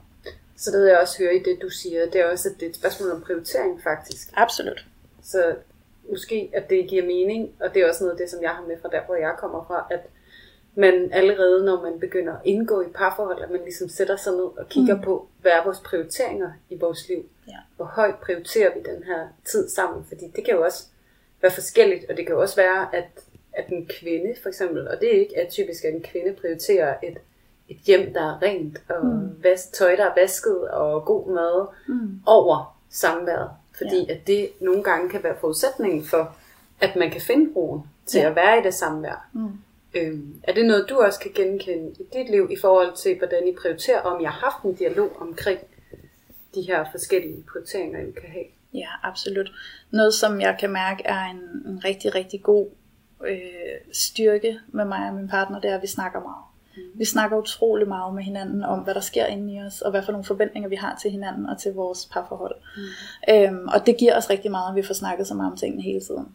Så 0.57 0.71
det 0.71 0.89
jeg 0.89 0.99
også 0.99 1.19
høre 1.19 1.35
i 1.35 1.39
det, 1.39 1.59
du 1.63 1.69
siger, 1.69 2.07
det 2.13 2.21
er 2.21 2.31
også, 2.33 2.49
at 2.49 2.55
det 2.61 2.67
er 2.67 2.71
et 2.71 2.77
spørgsmål 2.77 3.11
om 3.11 3.23
prioritering 3.27 3.83
faktisk. 3.83 4.33
Absolut. 4.37 4.87
Så 5.23 5.55
måske, 6.11 6.51
at 6.55 6.71
det 6.71 6.89
giver 6.89 7.07
mening, 7.07 7.51
og 7.61 7.75
det 7.75 7.83
er 7.83 7.89
også 7.89 8.05
noget 8.05 8.13
af 8.13 8.19
det, 8.19 8.31
som 8.31 8.43
jeg 8.43 8.51
har 8.51 8.65
med 8.69 8.77
fra 8.83 8.89
der, 8.89 9.03
hvor 9.07 9.15
jeg 9.15 9.35
kommer 9.39 9.65
fra, 9.69 9.87
at 9.91 10.01
man 10.75 11.09
allerede, 11.13 11.65
når 11.65 11.83
man 11.83 12.01
begynder 12.01 12.33
at 12.33 12.41
indgå 12.45 12.81
i 12.81 12.87
parforhold, 12.95 13.43
at 13.43 13.51
man 13.51 13.61
ligesom 13.61 13.89
sætter 13.89 14.17
sig 14.17 14.33
ned 14.33 14.45
og 14.59 14.69
kigger 14.69 14.97
mm. 14.97 15.03
på, 15.03 15.27
hvad 15.41 15.53
er 15.53 15.65
vores 15.65 15.79
prioriteringer 15.81 16.51
i 16.71 16.77
vores 16.79 17.09
liv? 17.09 17.25
Ja. 17.49 17.57
Hvor 17.77 17.85
højt 17.85 18.15
prioriterer 18.17 18.75
vi 18.75 18.81
den 18.95 19.03
her 19.03 19.27
tid 19.45 19.69
sammen? 19.69 20.05
Fordi 20.09 20.25
det 20.37 20.45
kan 20.45 20.55
jo 20.55 20.65
også 20.65 20.85
være 21.43 21.53
forskelligt, 21.53 22.11
og 22.11 22.17
det 22.17 22.27
kan 22.27 22.35
jo 22.35 22.41
også 22.41 22.57
være, 22.57 22.95
at, 22.97 23.05
at 23.53 23.69
en 23.69 23.87
kvinde 24.01 24.35
for 24.43 24.49
eksempel, 24.49 24.89
og 24.89 25.01
det 25.01 25.17
er 25.17 25.21
ikke 25.21 25.39
atypisk, 25.39 25.85
at 25.85 25.95
en 25.95 26.03
kvinde 26.03 26.33
prioriterer 26.41 26.95
et, 27.03 27.19
et 27.69 27.77
hjem, 27.77 28.13
der 28.13 28.21
er 28.21 28.43
rent, 28.43 28.83
og 28.89 29.07
mm. 29.07 29.43
vask, 29.43 29.73
tøj, 29.73 29.97
der 29.97 30.05
er 30.05 30.15
vasket, 30.17 30.69
og 30.71 31.05
god 31.05 31.27
mad, 31.35 31.67
Mm. 31.89 32.21
over 32.27 32.79
samværet. 32.91 33.51
Fordi 33.77 34.05
Ja. 34.09 34.13
at 34.15 34.27
det 34.27 34.51
nogle 34.61 34.83
gange 34.83 35.09
kan 35.11 35.23
være 35.23 35.37
forudsætningen 35.41 36.05
for, 36.05 36.37
at 36.81 36.97
man 36.97 37.11
kan 37.11 37.21
finde 37.21 37.53
roen 37.57 37.83
til 38.07 38.21
Ja. 38.21 38.31
at 38.31 38.37
være 38.37 38.59
i 38.59 38.63
det 38.63 38.75
samvær. 38.75 39.29
Mm. 39.33 39.49
Øhm, 39.95 40.41
er 40.43 40.55
det 40.55 40.67
noget, 40.67 40.87
du 40.89 41.01
også 41.01 41.21
kan 41.21 41.31
genkende 41.35 41.91
i 41.91 42.05
dit 42.13 42.31
liv 42.31 42.49
i 42.51 42.57
forhold 42.61 42.97
til, 42.97 43.19
hvordan 43.19 43.49
I 43.49 43.55
prioriterer, 43.63 44.01
om 44.01 44.23
jeg 44.23 44.31
har 44.31 44.51
haft 44.51 44.65
en 44.65 44.75
dialog 44.75 45.17
omkring 45.21 45.61
de 46.55 46.63
her 46.63 46.85
forskellige 46.91 47.45
prioriteringer, 47.53 48.01
I 48.01 48.11
kan 48.11 48.31
have? 48.31 48.45
Ja, 48.75 48.89
absolut. 49.03 49.53
Noget, 49.91 50.15
som 50.15 50.41
jeg 50.41 50.57
kan 50.61 50.71
mærke 50.71 51.03
er 51.05 51.25
en, 51.25 51.71
en 51.73 51.85
rigtig, 51.85 52.15
rigtig 52.15 52.43
god 52.43 52.67
øh, 53.27 53.39
styrke 53.93 54.59
med 54.69 54.85
mig 54.85 55.09
og 55.09 55.15
min 55.15 55.29
partner, 55.29 55.61
det 55.61 55.71
er, 55.71 55.77
at 55.77 55.83
vi 55.83 55.87
snakker 55.87 56.21
meget. 56.21 56.45
Mm. 56.77 56.99
Vi 56.99 57.05
snakker 57.05 57.37
utrolig 57.37 57.89
meget 57.89 58.15
med 58.15 58.23
hinanden 58.23 58.63
om, 58.63 58.79
hvad 58.79 58.95
der 58.95 59.01
sker 59.01 59.27
inde 59.27 59.55
i 59.55 59.61
os, 59.61 59.81
og 59.81 59.91
hvad 59.91 60.03
for 60.03 60.13
nogle 60.13 60.25
forventninger 60.25 60.69
vi 60.69 60.77
har 60.77 60.99
til 61.03 61.11
hinanden 61.11 61.47
og 61.47 61.59
til 61.59 61.73
vores 61.73 62.09
parforhold. 62.13 62.55
Mm. 62.77 63.35
Øhm, 63.35 63.69
og 63.69 63.87
det 63.87 63.97
giver 63.97 64.17
os 64.17 64.31
rigtig 64.31 64.51
meget, 64.51 64.71
at 64.71 64.77
vi 64.77 64.83
får 64.83 64.95
snakket 64.95 65.27
så 65.27 65.35
meget 65.35 65.51
om 65.53 65.57
tingene 65.57 65.83
hele 65.83 66.01
tiden. 66.01 66.29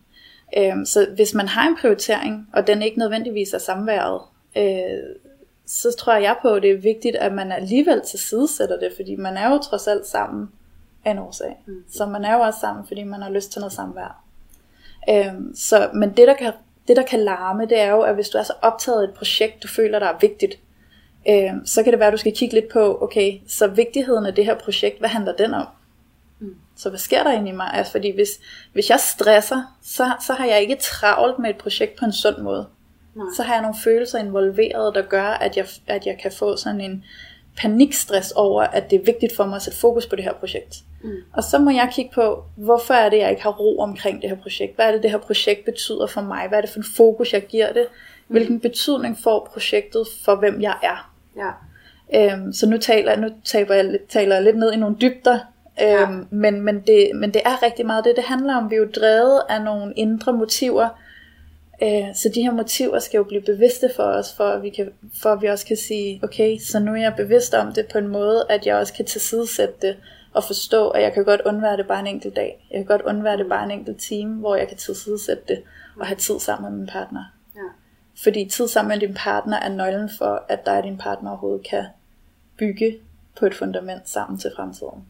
Øhm, 0.57 0.85
så 0.85 1.07
hvis 1.15 1.33
man 1.33 1.47
har 1.47 1.67
en 1.67 1.77
prioritering, 1.81 2.49
og 2.53 2.67
den 2.67 2.81
ikke 2.81 2.99
nødvendigvis 2.99 3.53
er 3.53 3.57
samværet, 3.57 4.21
øh, 4.57 5.15
så 5.65 5.95
tror 5.99 6.13
jeg 6.13 6.35
på, 6.41 6.49
at 6.49 6.61
det 6.61 6.71
er 6.71 6.77
vigtigt, 6.77 7.15
at 7.15 7.33
man 7.33 7.51
alligevel 7.51 8.01
tilsidesætter 8.01 8.79
det, 8.79 8.91
fordi 8.95 9.15
man 9.15 9.37
er 9.37 9.51
jo 9.51 9.57
trods 9.57 9.87
alt 9.87 10.07
sammen 10.07 10.49
af 11.05 11.11
en 11.11 11.19
årsag. 11.19 11.57
Mm. 11.65 11.83
Så 11.91 12.05
man 12.05 12.25
er 12.25 12.33
jo 12.33 12.39
også 12.39 12.59
sammen, 12.59 12.87
fordi 12.87 13.03
man 13.03 13.21
har 13.21 13.29
lyst 13.29 13.51
til 13.51 13.59
noget 13.59 13.73
samvær. 13.73 14.23
Øhm, 15.09 15.55
så, 15.55 15.89
men 15.93 16.09
det 16.09 16.27
der, 16.27 16.33
kan, 16.33 16.53
det, 16.87 16.97
der 16.97 17.03
kan 17.03 17.19
larme, 17.19 17.65
det 17.65 17.79
er 17.79 17.91
jo, 17.91 18.01
at 18.01 18.15
hvis 18.15 18.29
du 18.29 18.37
er 18.37 18.43
så 18.43 18.53
optaget 18.61 19.01
af 19.01 19.07
et 19.07 19.13
projekt, 19.13 19.63
du 19.63 19.67
føler, 19.67 19.99
der 19.99 20.07
er 20.07 20.17
vigtigt, 20.21 20.59
øhm, 21.29 21.65
så 21.65 21.83
kan 21.83 21.91
det 21.91 21.99
være, 21.99 22.07
at 22.07 22.13
du 22.13 22.17
skal 22.17 22.35
kigge 22.35 22.55
lidt 22.55 22.69
på, 22.69 23.01
okay, 23.01 23.39
så 23.47 23.67
vigtigheden 23.67 24.25
af 24.25 24.35
det 24.35 24.45
her 24.45 24.55
projekt, 24.55 24.99
hvad 24.99 25.09
handler 25.09 25.35
den 25.35 25.53
om? 25.53 25.65
Mm. 26.77 26.81
Så 26.81 26.89
hvad 26.89 26.99
sker 26.99 27.23
der 27.23 27.31
inde 27.31 27.49
i 27.49 27.53
mig? 27.53 27.69
Altså, 27.73 27.91
fordi 27.91 28.15
hvis, 28.15 28.29
hvis 28.73 28.89
jeg 28.89 28.99
stresser, 28.99 29.77
så, 29.83 30.11
så 30.27 30.33
har 30.33 30.45
jeg 30.45 30.61
ikke 30.61 30.77
travlt 30.81 31.39
med 31.39 31.49
et 31.49 31.57
projekt 31.57 31.99
på 31.99 32.05
en 32.05 32.13
sund 32.13 32.37
måde. 32.37 32.67
Nej. 33.15 33.25
Så 33.35 33.43
har 33.43 33.53
jeg 33.53 33.61
nogle 33.61 33.77
følelser 33.83 34.19
involveret, 34.19 34.95
der 34.95 35.01
gør, 35.01 35.23
at 35.23 35.57
jeg, 35.57 35.65
at 35.87 36.05
jeg 36.05 36.17
kan 36.21 36.31
få 36.31 36.57
sådan 36.57 36.81
en 36.81 37.03
panikstress 37.57 38.31
over, 38.31 38.63
at 38.63 38.89
det 38.91 38.99
er 38.99 39.03
vigtigt 39.05 39.35
for 39.35 39.45
mig 39.45 39.55
at 39.55 39.61
sætte 39.61 39.79
fokus 39.79 40.05
på 40.05 40.15
det 40.15 40.23
her 40.23 40.33
projekt. 40.33 40.75
Mm. 41.03 41.11
Og 41.33 41.43
så 41.43 41.57
må 41.59 41.71
jeg 41.71 41.89
kigge 41.93 42.11
på, 42.13 42.43
hvorfor 42.55 42.93
er 42.93 43.09
det, 43.09 43.17
jeg 43.17 43.29
ikke 43.29 43.43
har 43.43 43.49
ro 43.49 43.79
omkring 43.79 44.21
det 44.21 44.29
her 44.29 44.37
projekt? 44.37 44.75
Hvad 44.75 44.85
er 44.87 44.91
det, 44.91 45.03
det 45.03 45.11
her 45.11 45.17
projekt 45.17 45.65
betyder 45.65 46.07
for 46.07 46.21
mig? 46.21 46.47
Hvad 46.47 46.57
er 46.57 46.61
det 46.61 46.69
for 46.69 46.79
en 46.79 46.85
fokus, 46.97 47.33
jeg 47.33 47.41
giver 47.45 47.73
det? 47.73 47.85
Hvilken 48.27 48.59
betydning 48.59 49.17
får 49.23 49.49
projektet 49.53 50.07
for, 50.25 50.35
hvem 50.35 50.61
jeg 50.61 50.75
er? 50.83 51.11
Ja. 51.37 51.51
Øhm, 52.33 52.53
så 52.53 52.69
nu 52.69 52.77
taler, 52.77 53.15
nu 53.15 53.29
taler, 53.45 53.75
jeg, 53.75 53.85
lidt- 53.85 54.07
taler 54.09 54.35
jeg 54.35 54.43
lidt 54.43 54.57
ned 54.57 54.71
i 54.73 54.75
nogle 54.75 54.95
dybder, 55.01 55.39
øhm, 55.81 55.89
Ja. 55.89 56.07
men, 56.29 56.61
men, 56.61 56.81
det, 56.87 57.11
men 57.15 57.33
det 57.33 57.41
er 57.45 57.63
rigtig 57.63 57.85
meget 57.85 58.05
det, 58.05 58.15
det 58.15 58.23
handler 58.23 58.55
om. 58.55 58.69
Vi 58.69 58.75
er 58.75 58.79
jo 58.79 58.89
drevet 58.95 59.41
af 59.49 59.61
nogle 59.61 59.93
indre 59.93 60.33
motiver, 60.33 60.89
øh, 61.83 62.15
så 62.15 62.31
de 62.35 62.41
her 62.41 62.51
motiver 62.51 62.99
skal 62.99 63.17
jo 63.17 63.23
blive 63.23 63.41
bevidste 63.41 63.89
for 63.95 64.03
os, 64.03 64.33
for 64.33 64.43
at, 64.43 64.63
vi 64.63 64.69
kan, 64.69 64.89
for 65.21 65.29
at 65.29 65.41
vi 65.41 65.47
også 65.47 65.65
kan 65.65 65.77
sige, 65.77 66.19
okay, 66.23 66.57
så 66.57 66.79
nu 66.79 66.91
er 66.91 67.01
jeg 67.01 67.13
bevidst 67.17 67.53
om 67.53 67.73
det 67.73 67.85
på 67.91 67.97
en 67.97 68.07
måde, 68.07 68.45
at 68.49 68.65
jeg 68.65 68.75
også 68.75 68.93
kan 68.93 69.05
tilsidesætte 69.05 69.73
det, 69.81 69.97
og 70.33 70.43
forstå, 70.43 70.89
at 70.89 71.03
jeg 71.03 71.13
kan 71.13 71.25
godt 71.25 71.41
undvære 71.45 71.77
det 71.77 71.87
bare 71.87 71.99
en 71.99 72.07
enkelt 72.07 72.35
dag. 72.35 72.67
Jeg 72.71 72.79
kan 72.79 72.85
godt 72.85 73.01
undvære 73.01 73.37
det 73.37 73.49
bare 73.49 73.65
en 73.65 73.71
enkelt 73.71 73.99
time, 73.99 74.35
hvor 74.35 74.55
jeg 74.55 74.67
kan 74.67 74.77
tilsidesætte 74.77 75.43
det, 75.47 75.63
og 75.99 76.07
have 76.07 76.17
tid 76.17 76.39
sammen 76.39 76.71
med 76.71 76.79
min 76.79 76.87
partner. 76.87 77.23
Ja. 77.55 77.61
Fordi 78.23 78.45
tid 78.45 78.67
sammen 78.67 78.89
med 78.99 79.07
din 79.07 79.15
partner 79.15 79.59
er 79.59 79.69
nøglen 79.69 80.09
for, 80.17 80.43
at 80.49 80.65
dig 80.65 80.77
og 80.77 80.83
din 80.83 80.97
partner 80.97 81.29
overhovedet 81.29 81.67
kan 81.67 81.85
bygge 82.57 82.97
på 83.39 83.45
et 83.45 83.55
fundament 83.55 84.09
sammen 84.09 84.39
til 84.39 84.51
fremtiden. 84.55 85.05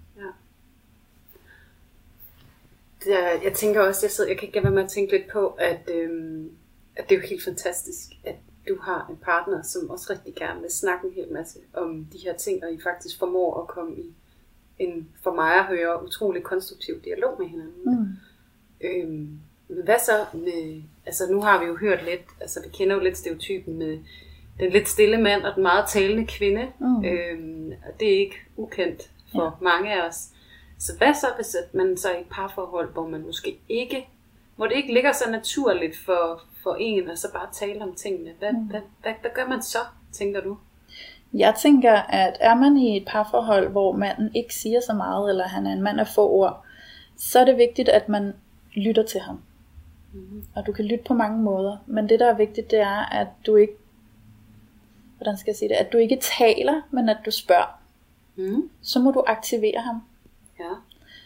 Det 3.04 3.14
er, 3.14 3.42
jeg 3.44 3.54
tænker 3.54 3.82
også, 3.82 4.06
jeg, 4.06 4.12
sidder, 4.12 4.30
jeg 4.30 4.40
kan 4.40 4.48
ikke 4.48 4.56
lade 4.56 4.64
være 4.64 4.74
med 4.74 4.84
at 4.84 4.90
tænke 4.90 5.12
lidt 5.12 5.32
på, 5.32 5.48
at, 5.48 5.90
øhm, 5.94 6.52
at 6.96 7.10
det 7.10 7.16
er 7.16 7.20
jo 7.20 7.28
helt 7.28 7.44
fantastisk, 7.44 8.10
at 8.24 8.36
du 8.70 8.78
har 8.82 9.08
en 9.10 9.18
partner, 9.18 9.62
som 9.64 9.90
også 9.90 10.14
rigtig 10.14 10.36
gerne 10.36 10.62
vil 10.62 10.72
snakke 10.72 11.08
en 11.08 11.14
hel 11.14 11.32
masse 11.32 11.60
om 11.74 12.06
de 12.14 12.18
her 12.18 12.34
ting, 12.34 12.64
og 12.64 12.74
I 12.74 12.82
faktisk 12.84 13.20
formår 13.20 13.62
at 13.62 13.68
komme 13.68 13.96
i 13.96 14.14
en, 14.80 15.10
for 15.24 15.34
mig 15.34 15.54
at 15.56 15.66
høre, 15.66 16.06
utrolig 16.06 16.44
konstruktiv 16.44 17.02
dialog 17.02 17.36
med 17.40 17.48
hinanden. 17.48 17.84
Mm. 17.86 18.08
Øhm, 18.82 19.40
men 19.68 19.84
hvad 19.84 20.00
så 20.06 20.26
med, 20.34 20.82
altså 21.06 21.32
nu 21.32 21.42
har 21.42 21.60
vi 21.60 21.66
jo 21.66 21.76
hørt 21.76 22.06
lidt, 22.06 22.22
altså 22.42 22.62
vi 22.64 22.70
kender 22.78 22.96
jo 22.96 23.02
lidt 23.02 23.18
stereotypen 23.18 23.78
med 23.78 24.00
den 24.60 24.72
lidt 24.72 24.90
stille 24.90 25.18
mand 25.22 25.42
og 25.42 25.56
den 25.56 25.64
meget 25.64 25.86
talende 25.90 26.28
kvinde. 26.28 26.68
Mm. 26.80 27.06
Øhm, 27.06 27.72
og 27.88 28.00
det 28.00 28.14
er 28.14 28.20
ikke 28.20 28.36
ukendt 28.58 29.12
for 29.32 29.44
ja. 29.44 29.50
mange 29.62 29.94
af 29.94 30.08
os. 30.08 30.30
Så 30.80 30.98
hvad 30.98 31.14
så, 31.14 31.28
hvis 31.36 31.56
man 31.74 31.98
så 31.98 32.10
er 32.10 32.16
i 32.16 32.22
et 32.22 32.28
parforhold, 32.32 32.94
hvor 32.94 33.08
man 33.08 33.26
måske 33.26 33.60
ikke, 33.70 34.08
hvor 34.56 34.68
det 34.68 34.76
ikke 34.76 34.94
ligger 34.94 35.12
så 35.12 35.30
naturligt 35.32 35.98
for, 36.06 36.42
for 36.64 36.76
en 36.80 37.10
at 37.10 37.20
så 37.20 37.28
bare 37.34 37.48
tale 37.52 37.84
om 37.84 37.96
tingene. 37.96 38.32
Hvad, 38.40 38.54
mm. 38.54 38.60
hvad, 38.60 38.82
hvad, 39.02 39.14
hvad 39.22 39.32
gør 39.36 39.48
man 39.48 39.62
så, 39.62 39.78
tænker 40.12 40.42
du? 40.42 40.58
Jeg 41.34 41.56
tænker, 41.62 41.94
at 41.94 42.38
er 42.40 42.56
man 42.56 42.78
i 42.78 42.98
et 42.98 43.06
parforhold, 43.08 43.70
hvor 43.70 43.92
manden 43.92 44.36
ikke 44.36 44.56
siger 44.56 44.80
så 44.80 44.94
meget, 44.94 45.30
eller 45.30 45.48
han 45.48 45.68
er 45.68 45.74
en 45.74 45.82
mand 45.82 46.00
af 46.00 46.08
få 46.08 46.30
ord, 46.30 46.64
så 47.18 47.40
er 47.40 47.46
det 47.46 47.58
vigtigt, 47.58 47.90
at 47.90 48.10
man 48.10 48.34
lytter 48.74 49.04
til 49.04 49.22
ham. 49.22 49.42
Mm. 50.14 50.44
Og 50.56 50.68
du 50.68 50.72
kan 50.72 50.86
lytte 50.86 51.04
på 51.08 51.14
mange 51.14 51.44
måder, 51.44 51.78
men 51.86 52.10
det 52.10 52.20
der 52.20 52.30
er 52.30 52.38
vigtigt, 52.38 52.72
det 52.72 52.80
er, 52.80 53.06
at 53.06 53.28
du 53.46 53.56
ikke, 53.56 53.74
hvordan 55.18 55.38
skal 55.38 55.52
jeg 55.52 55.56
sige 55.56 55.70
det, 55.70 55.76
at 55.76 55.94
du 55.94 55.98
ikke 55.98 56.20
taler, 56.38 56.82
men 56.92 57.10
at 57.10 57.18
du 57.26 57.32
spørger. 57.32 57.80
Mm. 58.36 58.70
Så 58.82 59.00
må 59.00 59.12
du 59.12 59.24
aktivere 59.28 59.82
ham. 59.82 60.02
Ja. 60.60 60.74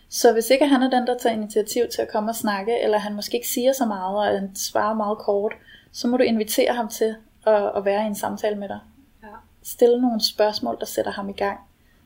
Så 0.10 0.34
hvis 0.34 0.50
ikke 0.50 0.68
han 0.68 0.84
er 0.84 0.90
den, 0.90 1.08
der 1.08 1.18
tager 1.18 1.36
initiativ 1.36 1.84
til 1.94 2.02
at 2.02 2.12
komme 2.12 2.32
og 2.32 2.36
snakke, 2.36 2.80
eller 2.84 2.98
han 2.98 3.16
måske 3.16 3.36
ikke 3.36 3.48
siger 3.48 3.74
så 3.74 3.86
meget, 3.86 4.18
og 4.18 4.40
han 4.40 4.56
svarer 4.56 4.94
meget 4.94 5.18
kort, 5.18 5.54
så 5.92 6.08
må 6.08 6.18
du 6.18 6.24
invitere 6.24 6.74
ham 6.74 6.88
til 6.88 7.16
at, 7.48 7.72
at 7.76 7.86
være 7.86 8.04
i 8.04 8.08
en 8.08 8.16
samtale 8.16 8.56
med 8.56 8.68
dig. 8.68 8.80
Ja. 9.24 9.28
Stille 9.64 10.02
nogle 10.02 10.26
spørgsmål, 10.26 10.78
der 10.80 10.86
sætter 10.86 11.12
ham 11.12 11.30
i 11.30 11.34
gang. 11.34 11.60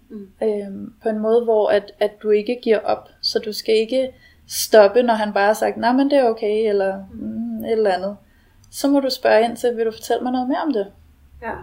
Mm. 0.10 0.30
Øhm, 0.44 0.94
på 1.04 1.10
en 1.10 1.20
måde, 1.20 1.44
hvor 1.44 1.70
at, 1.70 1.92
at 2.00 2.12
du 2.24 2.30
ikke 2.30 2.60
giver 2.64 2.80
op. 2.80 3.10
Så 3.22 3.40
du 3.40 3.54
skal 3.54 3.76
ikke 3.76 4.14
stoppe, 4.48 5.04
når 5.04 5.14
han 5.14 5.34
bare 5.34 5.48
har 5.48 5.54
sagt, 5.54 5.78
nej, 5.78 5.92
men 5.92 6.10
det 6.10 6.18
er 6.18 6.30
okay, 6.30 6.70
eller 6.70 7.04
mm, 7.14 7.64
et 7.64 7.72
eller 7.72 7.92
andet. 7.92 8.18
Så 8.72 8.88
må 8.88 9.00
du 9.00 9.10
spørge 9.10 9.46
ind 9.46 9.58
til, 9.58 9.78
vil 9.78 9.86
du 9.86 9.92
fortælle 9.92 10.24
mig 10.24 10.32
noget 10.32 10.48
mere 10.48 10.62
om 10.62 10.74
det? 10.74 10.92
Ja. 11.42 11.54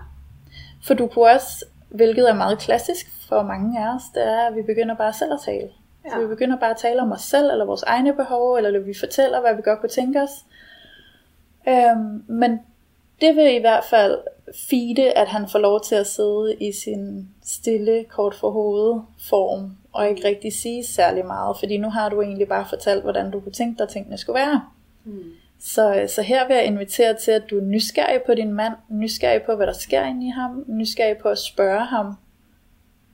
For 0.82 0.94
du 0.94 1.06
kunne 1.06 1.30
også, 1.30 1.64
hvilket 1.94 2.28
er 2.30 2.34
meget 2.34 2.58
klassisk 2.58 3.06
for 3.28 3.42
mange 3.42 3.80
af 3.80 3.94
os, 3.94 4.02
det 4.14 4.22
er, 4.22 4.40
at 4.48 4.56
vi 4.56 4.62
begynder 4.62 4.94
bare 4.94 5.12
selv 5.12 5.32
at 5.32 5.40
tale. 5.44 5.68
Ja. 6.04 6.10
Så 6.10 6.20
vi 6.20 6.26
begynder 6.26 6.58
bare 6.58 6.70
at 6.70 6.76
tale 6.76 7.02
om 7.02 7.12
os 7.12 7.20
selv, 7.22 7.50
eller 7.50 7.64
vores 7.64 7.82
egne 7.82 8.12
behov, 8.12 8.54
eller 8.54 8.80
vi 8.80 8.94
fortæller, 8.94 9.40
hvad 9.40 9.54
vi 9.54 9.62
godt 9.62 9.80
kunne 9.80 9.88
tænke 9.88 10.22
os. 10.22 10.30
Øhm, 11.68 12.24
men 12.26 12.60
det 13.20 13.36
vil 13.36 13.54
i 13.54 13.60
hvert 13.60 13.84
fald 13.84 14.18
feede, 14.70 15.12
at 15.12 15.28
han 15.28 15.48
får 15.48 15.58
lov 15.58 15.80
til 15.80 15.94
at 15.94 16.06
sidde 16.06 16.56
i 16.60 16.72
sin 16.72 17.28
stille, 17.44 18.04
kort 18.04 18.34
for 18.34 18.50
hovedet 18.50 19.02
form, 19.28 19.76
og 19.92 20.08
ikke 20.08 20.28
rigtig 20.28 20.52
sige 20.52 20.86
særlig 20.86 21.26
meget, 21.26 21.56
fordi 21.58 21.76
nu 21.76 21.90
har 21.90 22.08
du 22.08 22.22
egentlig 22.22 22.48
bare 22.48 22.66
fortalt, 22.68 23.02
hvordan 23.02 23.30
du 23.30 23.40
kunne 23.40 23.52
tænke 23.52 23.78
dig, 23.78 23.84
at 23.84 23.88
tingene 23.88 24.18
skulle 24.18 24.38
være. 24.40 24.62
Mm. 25.04 25.32
Så, 25.64 26.06
så 26.14 26.22
her 26.22 26.46
vil 26.46 26.56
jeg 26.56 26.66
invitere 26.66 27.16
til, 27.16 27.30
at 27.30 27.50
du 27.50 27.58
er 27.58 27.64
nysgerrig 27.64 28.22
på 28.26 28.34
din 28.34 28.52
mand, 28.52 28.74
nysgerrig 28.88 29.42
på, 29.42 29.54
hvad 29.56 29.66
der 29.66 29.72
sker 29.72 30.04
inde 30.04 30.26
i 30.26 30.30
ham, 30.30 30.64
nysgerrig 30.68 31.18
på 31.18 31.28
at 31.28 31.38
spørge 31.38 31.84
ham, 31.84 32.14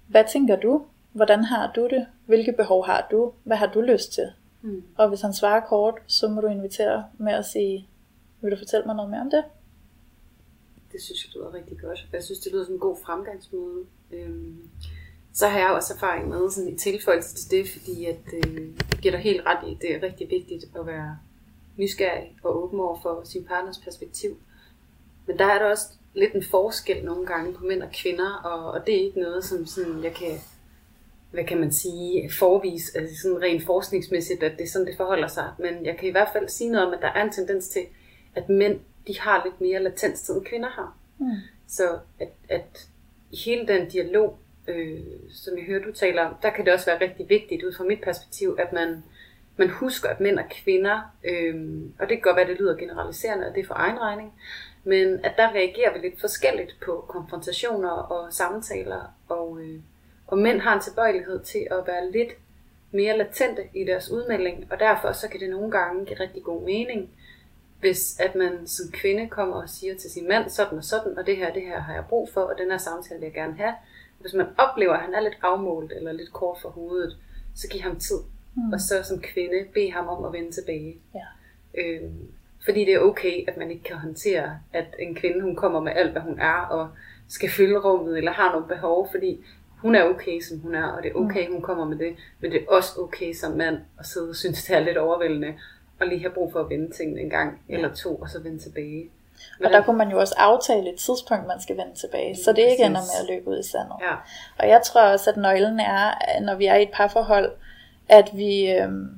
hvad 0.07 0.25
tænker 0.33 0.57
du? 0.57 0.85
Hvordan 1.12 1.45
har 1.45 1.73
du 1.73 1.88
det? 1.90 2.07
Hvilke 2.26 2.52
behov 2.52 2.87
har 2.87 3.09
du? 3.11 3.33
Hvad 3.45 3.57
har 3.57 3.67
du 3.67 3.81
lyst 3.81 4.12
til? 4.12 4.33
Mm. 4.62 4.85
Og 4.97 5.09
hvis 5.09 5.21
han 5.21 5.35
svarer 5.35 5.61
kort, 5.61 5.95
så 6.07 6.28
må 6.28 6.40
du 6.40 6.47
invitere 6.47 7.05
med 7.19 7.33
at 7.33 7.45
sige, 7.45 7.88
vil 8.40 8.50
du 8.50 8.57
fortælle 8.57 8.87
mig 8.87 8.97
noget 8.97 9.11
mere 9.11 9.21
om 9.21 9.31
det? 9.31 9.45
Det 10.93 11.02
synes 11.02 11.25
jeg 11.25 11.35
lyder 11.35 11.55
rigtig 11.55 11.81
godt. 11.81 12.07
Jeg 12.12 12.25
synes, 12.25 12.38
det 12.38 12.52
lyder 12.52 12.64
som 12.64 12.75
en 12.75 12.81
god 12.81 12.97
fremgangsmåde. 13.05 13.85
Øhm, 14.11 14.71
så 15.33 15.49
har 15.49 15.59
jeg 15.59 15.71
også 15.71 15.95
erfaring 15.95 16.28
med 16.28 16.50
sådan 16.50 16.75
i 16.75 16.78
tilføjelse 16.78 17.35
til 17.37 17.50
det, 17.50 17.69
fordi 17.71 18.05
at, 18.05 18.21
øh, 18.33 18.62
jeg 18.90 18.99
giver 19.02 19.12
dig 19.12 19.21
helt 19.21 19.47
ret 19.47 19.69
i, 19.69 19.78
det 19.81 19.95
er 19.95 20.02
rigtig 20.02 20.31
vigtigt 20.31 20.64
at 20.78 20.87
være 20.87 21.19
nysgerrig 21.79 22.37
og 22.43 22.65
åben 22.65 22.81
over 22.81 23.01
for 23.03 23.23
sin 23.25 23.45
partners 23.45 23.79
perspektiv. 23.79 24.37
Men 25.27 25.39
der 25.39 25.45
er 25.45 25.59
der 25.59 25.71
også 25.71 25.87
lidt 26.15 26.33
en 26.33 26.43
forskel 26.43 27.05
nogle 27.05 27.27
gange 27.27 27.55
på 27.55 27.65
mænd 27.65 27.83
og 27.83 27.91
kvinder, 27.93 28.35
og, 28.45 28.73
og 28.73 28.87
det 28.87 28.95
er 28.95 29.05
ikke 29.05 29.21
noget, 29.21 29.45
som 29.45 29.67
sådan, 29.67 30.05
jeg 30.05 30.15
kan, 30.15 30.39
hvad 31.31 31.45
kan 31.45 31.61
man 31.61 31.73
sige, 31.73 32.31
forvise, 32.33 32.99
altså 32.99 33.23
sådan 33.23 33.43
rent 33.43 33.65
forskningsmæssigt, 33.67 34.43
at 34.43 34.53
det 34.59 34.65
er 34.65 34.69
sådan, 34.69 34.87
det 34.87 34.97
forholder 34.97 35.29
sig. 35.29 35.53
Men 35.59 35.87
jeg 35.87 35.97
kan 35.97 36.09
i 36.09 36.13
hvert 36.13 36.29
fald 36.33 36.49
sige 36.49 36.71
noget 36.71 36.87
om, 36.87 36.93
at 36.93 37.03
der 37.03 37.09
er 37.09 37.25
en 37.25 37.33
tendens 37.33 37.69
til, 37.69 37.83
at 38.35 38.49
mænd, 38.49 38.81
de 39.07 39.21
har 39.21 39.43
lidt 39.45 39.61
mere 39.61 39.83
latenstid, 39.83 40.35
end 40.35 40.45
kvinder 40.45 40.69
har. 40.69 40.97
Mm. 41.19 41.27
Så 41.69 41.99
at, 42.19 42.33
at 42.49 42.89
i 43.31 43.37
hele 43.37 43.69
den 43.69 43.89
dialog, 43.89 44.39
øh, 44.69 45.01
som 45.31 45.59
jeg 45.59 45.65
hører, 45.65 45.85
du 45.85 45.93
taler 45.93 46.23
om, 46.23 46.35
der 46.43 46.51
kan 46.51 46.65
det 46.65 46.73
også 46.73 46.87
være 46.87 47.01
rigtig 47.01 47.29
vigtigt 47.29 47.63
ud 47.63 47.73
fra 47.73 47.85
mit 47.85 48.01
perspektiv, 48.01 48.57
at 48.59 48.73
man, 48.73 49.05
man 49.59 49.71
husker, 49.71 50.09
at 50.09 50.21
mænd 50.21 50.38
og 50.38 50.45
kvinder, 50.50 51.00
øh, 51.25 51.83
og 51.99 52.09
det 52.09 52.17
kan 52.17 52.21
godt 52.21 52.37
være, 52.37 52.45
at 52.45 52.50
det 52.50 52.61
lyder 52.61 52.77
generaliserende, 52.77 53.47
og 53.47 53.55
det 53.55 53.61
er 53.61 53.67
for 53.67 53.75
egen 53.75 53.99
regning, 54.00 54.33
men 54.85 55.25
at 55.25 55.33
der 55.37 55.49
reagerer 55.49 55.93
vi 55.93 55.99
lidt 55.99 56.21
forskelligt 56.21 56.77
på 56.85 57.05
konfrontationer 57.09 57.91
og 57.91 58.33
samtaler, 58.33 59.15
og, 59.29 59.61
øh, 59.61 59.81
og 60.27 60.38
mænd 60.38 60.61
har 60.61 60.75
en 60.75 60.81
tilbøjelighed 60.81 61.41
til 61.45 61.67
at 61.71 61.87
være 61.87 62.11
lidt 62.11 62.33
mere 62.91 63.19
latente 63.19 63.62
i 63.75 63.85
deres 63.85 64.11
udmelding, 64.11 64.67
og 64.71 64.81
derfor 64.81 65.12
så 65.12 65.29
kan 65.29 65.41
det 65.41 65.50
nogle 65.50 65.71
gange 65.71 66.05
give 66.05 66.21
rigtig 66.21 66.43
god 66.43 66.62
mening, 66.62 67.11
hvis 67.81 68.21
at 68.21 68.35
man 68.35 68.67
som 68.67 68.93
kvinde 68.93 69.29
kommer 69.29 69.62
og 69.62 69.69
siger 69.69 69.95
til 69.95 70.11
sin 70.11 70.29
mand 70.29 70.50
sådan 70.50 70.79
og 70.79 70.85
sådan, 70.85 71.19
og 71.19 71.27
det 71.27 71.37
her, 71.37 71.53
det 71.53 71.62
her 71.62 71.81
har 71.81 71.95
jeg 71.95 72.05
brug 72.09 72.29
for, 72.33 72.41
og 72.41 72.59
den 72.59 72.71
her 72.71 72.79
samtale 72.79 73.21
vil 73.21 73.27
jeg 73.27 73.35
gerne 73.35 73.57
have. 73.57 73.75
Hvis 74.19 74.35
man 74.35 74.47
oplever, 74.59 74.95
at 74.95 75.00
han 75.00 75.15
er 75.15 75.21
lidt 75.21 75.38
afmålt 75.43 75.93
eller 75.93 76.12
lidt 76.12 76.33
kort 76.33 76.59
for 76.62 76.69
hovedet, 76.69 77.17
så 77.55 77.69
giv 77.69 77.81
ham 77.81 77.99
tid. 77.99 78.19
Mm. 78.67 78.73
Og 78.73 78.81
så 78.81 79.03
som 79.03 79.21
kvinde, 79.21 79.65
bed 79.75 79.93
ham 79.93 80.09
om 80.09 80.25
at 80.25 80.33
vende 80.33 80.50
tilbage. 80.53 80.97
Ja. 81.15 81.27
Øhm, 81.83 82.29
fordi 82.65 82.81
det 82.85 82.95
er 82.95 82.99
okay, 82.99 83.49
at 83.49 83.57
man 83.57 83.71
ikke 83.71 83.83
kan 83.83 83.97
håndtere, 83.97 84.59
at 84.73 84.87
en 84.99 85.15
kvinde, 85.15 85.41
hun 85.41 85.57
kommer 85.57 85.81
med 85.81 85.93
alt, 85.97 86.12
hvad 86.12 86.23
hun 86.23 86.38
er, 86.41 86.67
og 86.71 86.88
skal 87.29 87.50
fylde 87.50 87.79
rummet, 87.79 88.19
eller 88.19 88.33
har 88.33 88.53
nogle 88.53 88.67
behov, 88.69 89.09
fordi 89.11 89.45
hun 89.79 89.95
er 89.95 90.05
okay, 90.05 90.41
som 90.41 90.59
hun 90.59 90.75
er, 90.75 90.85
og 90.85 91.03
det 91.03 91.11
er 91.11 91.15
okay, 91.15 91.50
hun 91.53 91.62
kommer 91.62 91.85
med 91.85 91.99
det, 91.99 92.17
men 92.41 92.50
det 92.53 92.61
er 92.62 92.65
også 92.69 93.00
okay 93.00 93.33
som 93.33 93.53
mand 93.53 93.77
at 93.99 94.07
sidde 94.07 94.29
og 94.29 94.37
synes, 94.37 94.65
det 94.65 94.77
er 94.77 94.81
lidt 94.81 94.97
overvældende, 94.97 95.55
og 96.00 96.07
lige 96.07 96.21
have 96.21 96.33
brug 96.33 96.53
for 96.53 96.61
at 96.61 96.71
vende 96.71 96.91
tingene 96.97 97.21
en 97.21 97.31
gang 97.31 97.61
Ja. 97.69 97.75
eller 97.75 97.95
to, 97.95 98.17
og 98.17 98.29
så 98.29 98.43
vende 98.43 98.59
tilbage. 98.59 99.11
Og 99.65 99.71
der 99.71 99.83
kunne 99.85 99.99
man 99.99 100.11
jo 100.11 100.19
også 100.19 100.35
aftale 100.38 100.93
et 100.93 100.99
tidspunkt, 100.99 101.47
man 101.47 101.61
skal 101.61 101.77
vende 101.77 101.95
tilbage, 101.95 102.37
så 102.37 102.53
det 102.53 102.59
ikke 102.71 102.85
ender 102.85 103.00
med 103.00 103.17
at 103.23 103.29
løbe 103.37 103.49
ud 103.50 103.59
i 103.59 103.62
sandet. 103.62 103.95
Ja, 104.00 104.15
Og 104.59 104.69
jeg 104.69 104.83
tror 104.83 105.00
også, 105.03 105.31
at 105.31 105.37
nøglen 105.37 105.81
er, 105.81 106.15
når 106.41 106.55
vi 106.55 106.67
er 106.67 106.75
i 106.75 106.83
et 106.83 106.91
parforhold, 106.95 107.53
at 108.09 108.31
vi, 108.33 108.71
øhm, 108.71 109.09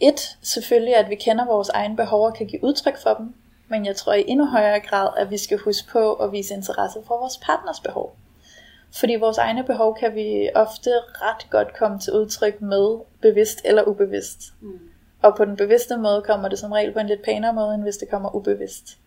et, 0.00 0.20
selvfølgelig, 0.42 0.96
at 0.96 1.10
vi 1.10 1.14
kender 1.14 1.44
vores 1.44 1.68
egne 1.68 1.96
behov 1.96 2.26
og 2.26 2.34
kan 2.34 2.46
give 2.46 2.64
udtryk 2.64 3.02
for 3.02 3.14
dem, 3.14 3.34
men 3.68 3.86
jeg 3.86 3.96
tror 3.96 4.12
i 4.12 4.24
endnu 4.26 4.46
højere 4.46 4.80
grad, 4.80 5.08
at 5.16 5.30
vi 5.30 5.38
skal 5.38 5.58
huske 5.58 5.88
på 5.88 6.12
at 6.12 6.32
vise 6.32 6.54
interesse 6.54 6.98
for 7.06 7.18
vores 7.18 7.36
partners 7.36 7.80
behov. 7.80 8.16
Fordi 8.92 9.14
vores 9.14 9.38
egne 9.38 9.64
behov 9.64 9.96
kan 9.96 10.14
vi 10.14 10.48
ofte 10.54 10.90
ret 10.98 11.50
godt 11.50 11.76
komme 11.76 11.98
til 11.98 12.12
udtryk 12.12 12.60
med, 12.60 12.98
bevidst 13.22 13.60
eller 13.64 13.82
ubevidst. 13.82 14.40
mm. 14.60 14.78
Og 15.22 15.36
på 15.36 15.44
den 15.44 15.56
bevidste 15.56 15.96
måde 15.96 16.22
kommer 16.22 16.48
det 16.48 16.58
som 16.58 16.72
regel 16.72 16.92
på 16.92 16.98
en 16.98 17.06
lidt 17.06 17.22
pænere 17.22 17.52
måde, 17.52 17.74
end 17.74 17.82
hvis 17.82 17.96
det 17.96 18.08
kommer 18.10 18.34
ubevidst. 18.34 18.98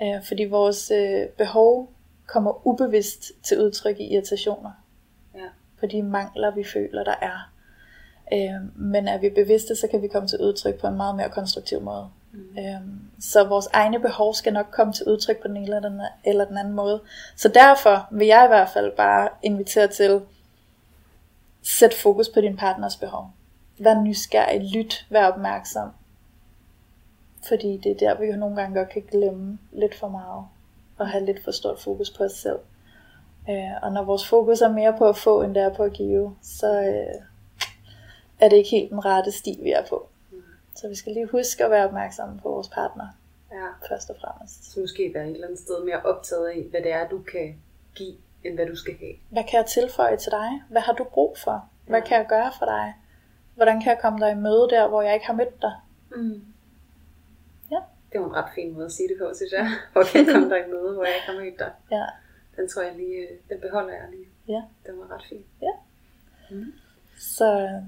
Ja. 0.00 0.16
Øh, 0.16 0.24
fordi 0.24 0.44
vores 0.44 0.90
øh, 0.90 1.26
behov 1.28 1.92
kommer 2.26 2.66
ubevidst 2.66 3.32
til 3.42 3.64
udtryk 3.64 4.00
i 4.00 4.14
irritationer. 4.14 4.70
Ja. 5.34 5.48
På 5.80 5.86
de 5.86 6.02
mangler, 6.02 6.54
vi 6.54 6.64
føler, 6.64 7.04
der 7.04 7.14
er. 7.22 7.53
Øh, 8.32 8.76
men 8.76 9.08
er 9.08 9.18
vi 9.18 9.30
bevidste, 9.30 9.76
så 9.76 9.88
kan 9.90 10.02
vi 10.02 10.08
komme 10.08 10.28
til 10.28 10.38
udtryk 10.40 10.80
på 10.80 10.86
en 10.86 10.96
meget 10.96 11.16
mere 11.16 11.30
konstruktiv 11.30 11.80
måde. 11.80 12.08
Mm. 12.32 12.58
Øh, 12.58 12.80
så 13.20 13.44
vores 13.44 13.68
egne 13.72 14.00
behov 14.00 14.34
skal 14.34 14.52
nok 14.52 14.66
komme 14.70 14.92
til 14.92 15.06
udtryk 15.08 15.42
på 15.42 15.48
den 15.48 15.56
ene 15.56 15.66
eller 15.66 15.80
den, 15.80 16.00
eller 16.24 16.44
den 16.44 16.58
anden 16.58 16.74
måde. 16.74 17.00
Så 17.36 17.48
derfor 17.48 18.08
vil 18.10 18.26
jeg 18.26 18.44
i 18.44 18.48
hvert 18.48 18.68
fald 18.68 18.96
bare 18.96 19.28
invitere 19.42 19.88
til, 19.88 20.20
sæt 21.62 21.94
fokus 21.94 22.28
på 22.28 22.40
din 22.40 22.56
partners 22.56 22.96
behov. 22.96 23.30
Vær 23.78 24.02
nysgerrig, 24.02 24.70
lyt, 24.74 25.06
vær 25.10 25.26
opmærksom. 25.26 25.90
Fordi 27.48 27.76
det 27.76 27.92
er 27.92 27.96
der, 27.96 28.20
vi 28.20 28.26
jo 28.26 28.36
nogle 28.36 28.56
gange 28.56 28.78
godt 28.78 28.88
kan 28.88 29.02
glemme 29.10 29.58
lidt 29.72 29.94
for 29.94 30.08
meget. 30.08 30.44
Og 30.98 31.08
have 31.08 31.24
lidt 31.24 31.44
for 31.44 31.50
stort 31.50 31.80
fokus 31.80 32.10
på 32.10 32.24
os 32.24 32.32
selv. 32.32 32.58
Øh, 33.50 33.82
og 33.82 33.92
når 33.92 34.04
vores 34.04 34.28
fokus 34.28 34.60
er 34.60 34.68
mere 34.68 34.94
på 34.98 35.08
at 35.08 35.16
få, 35.16 35.42
end 35.42 35.54
det 35.54 35.62
er 35.62 35.74
på 35.74 35.82
at 35.82 35.92
give, 35.92 36.36
så 36.42 36.82
øh, 36.82 37.22
er 38.44 38.48
det 38.48 38.56
ikke 38.56 38.70
helt 38.70 38.90
den 38.90 39.04
rette 39.04 39.32
sti, 39.32 39.58
vi 39.62 39.70
er 39.70 39.86
på. 39.88 40.08
Så 40.76 40.88
vi 40.88 40.94
skal 40.94 41.12
lige 41.12 41.26
huske 41.26 41.64
at 41.64 41.70
være 41.70 41.84
opmærksomme 41.84 42.40
på 42.40 42.48
vores 42.48 42.68
partner, 42.68 43.06
ja. 43.52 43.66
først 43.88 44.10
og 44.10 44.16
fremmest. 44.20 44.72
Så 44.72 44.80
måske 44.80 45.10
være 45.14 45.24
et 45.28 45.30
eller 45.34 45.46
andet 45.46 45.60
sted 45.60 45.84
mere 45.84 46.02
optaget 46.02 46.48
af, 46.48 46.66
hvad 46.70 46.80
det 46.82 46.92
er, 46.92 47.08
du 47.08 47.18
kan 47.22 47.62
give, 47.94 48.14
end 48.44 48.54
hvad 48.54 48.66
du 48.66 48.76
skal 48.76 48.94
have. 48.98 49.14
Hvad 49.30 49.44
kan 49.50 49.56
jeg 49.58 49.66
tilføje 49.66 50.16
til 50.16 50.32
dig? 50.32 50.62
Hvad 50.70 50.80
har 50.82 50.92
du 50.92 51.04
brug 51.04 51.36
for? 51.44 51.68
Hvad 51.86 52.00
Ja. 52.00 52.06
kan 52.06 52.18
jeg 52.18 52.26
gøre 52.28 52.52
for 52.58 52.66
dig? 52.66 52.94
Hvordan 53.54 53.80
kan 53.82 53.90
jeg 53.90 53.98
komme 54.02 54.18
dig 54.18 54.30
i 54.32 54.34
møde 54.34 54.68
der, 54.70 54.88
hvor 54.88 55.02
jeg 55.02 55.14
ikke 55.14 55.26
har 55.26 55.34
mødt 55.34 55.62
dig? 55.62 55.72
Mm. 56.16 56.44
Ja. 57.70 57.80
Det 58.12 58.20
var 58.20 58.26
en 58.26 58.34
ret 58.34 58.50
fin 58.54 58.72
måde 58.74 58.84
at 58.86 58.92
sige 58.92 59.08
det 59.08 59.16
på, 59.18 59.32
synes 59.34 59.52
jeg. 59.52 59.66
Hvor 59.92 60.02
kan 60.02 60.26
jeg 60.26 60.34
komme 60.34 60.48
dig 60.50 60.58
i 60.66 60.70
møde, 60.70 60.94
hvor 60.94 61.04
jeg 61.04 61.14
ikke 61.14 61.26
har 61.32 61.40
mødt 61.44 61.58
dig. 61.58 61.72
Ja. 61.90 62.04
Den 62.56 62.68
tror 62.68 62.82
jeg 62.82 62.96
lige, 62.96 63.16
øh, 63.16 63.38
den 63.48 63.60
beholder 63.60 63.92
jeg 63.94 64.08
lige. 64.10 64.28
Ja. 64.48 64.62
Den 64.86 64.98
var 65.00 65.14
ret 65.14 65.24
fin. 65.28 65.44
Så 67.18 67.80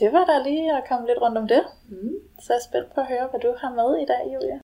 det 0.00 0.12
var 0.12 0.24
der 0.24 0.44
lige 0.48 0.76
at 0.76 0.84
komme 0.88 1.06
lidt 1.06 1.20
rundt 1.20 1.38
om 1.38 1.48
det. 1.48 1.64
Mm. 1.88 2.14
Så 2.42 2.52
jeg 2.52 2.58
er 2.58 2.68
spændt 2.68 2.94
på 2.94 3.00
at 3.00 3.06
høre, 3.06 3.28
hvad 3.30 3.40
du 3.40 3.54
har 3.58 3.74
med 3.74 3.90
i 4.02 4.06
dag, 4.12 4.22
Julia. 4.34 4.58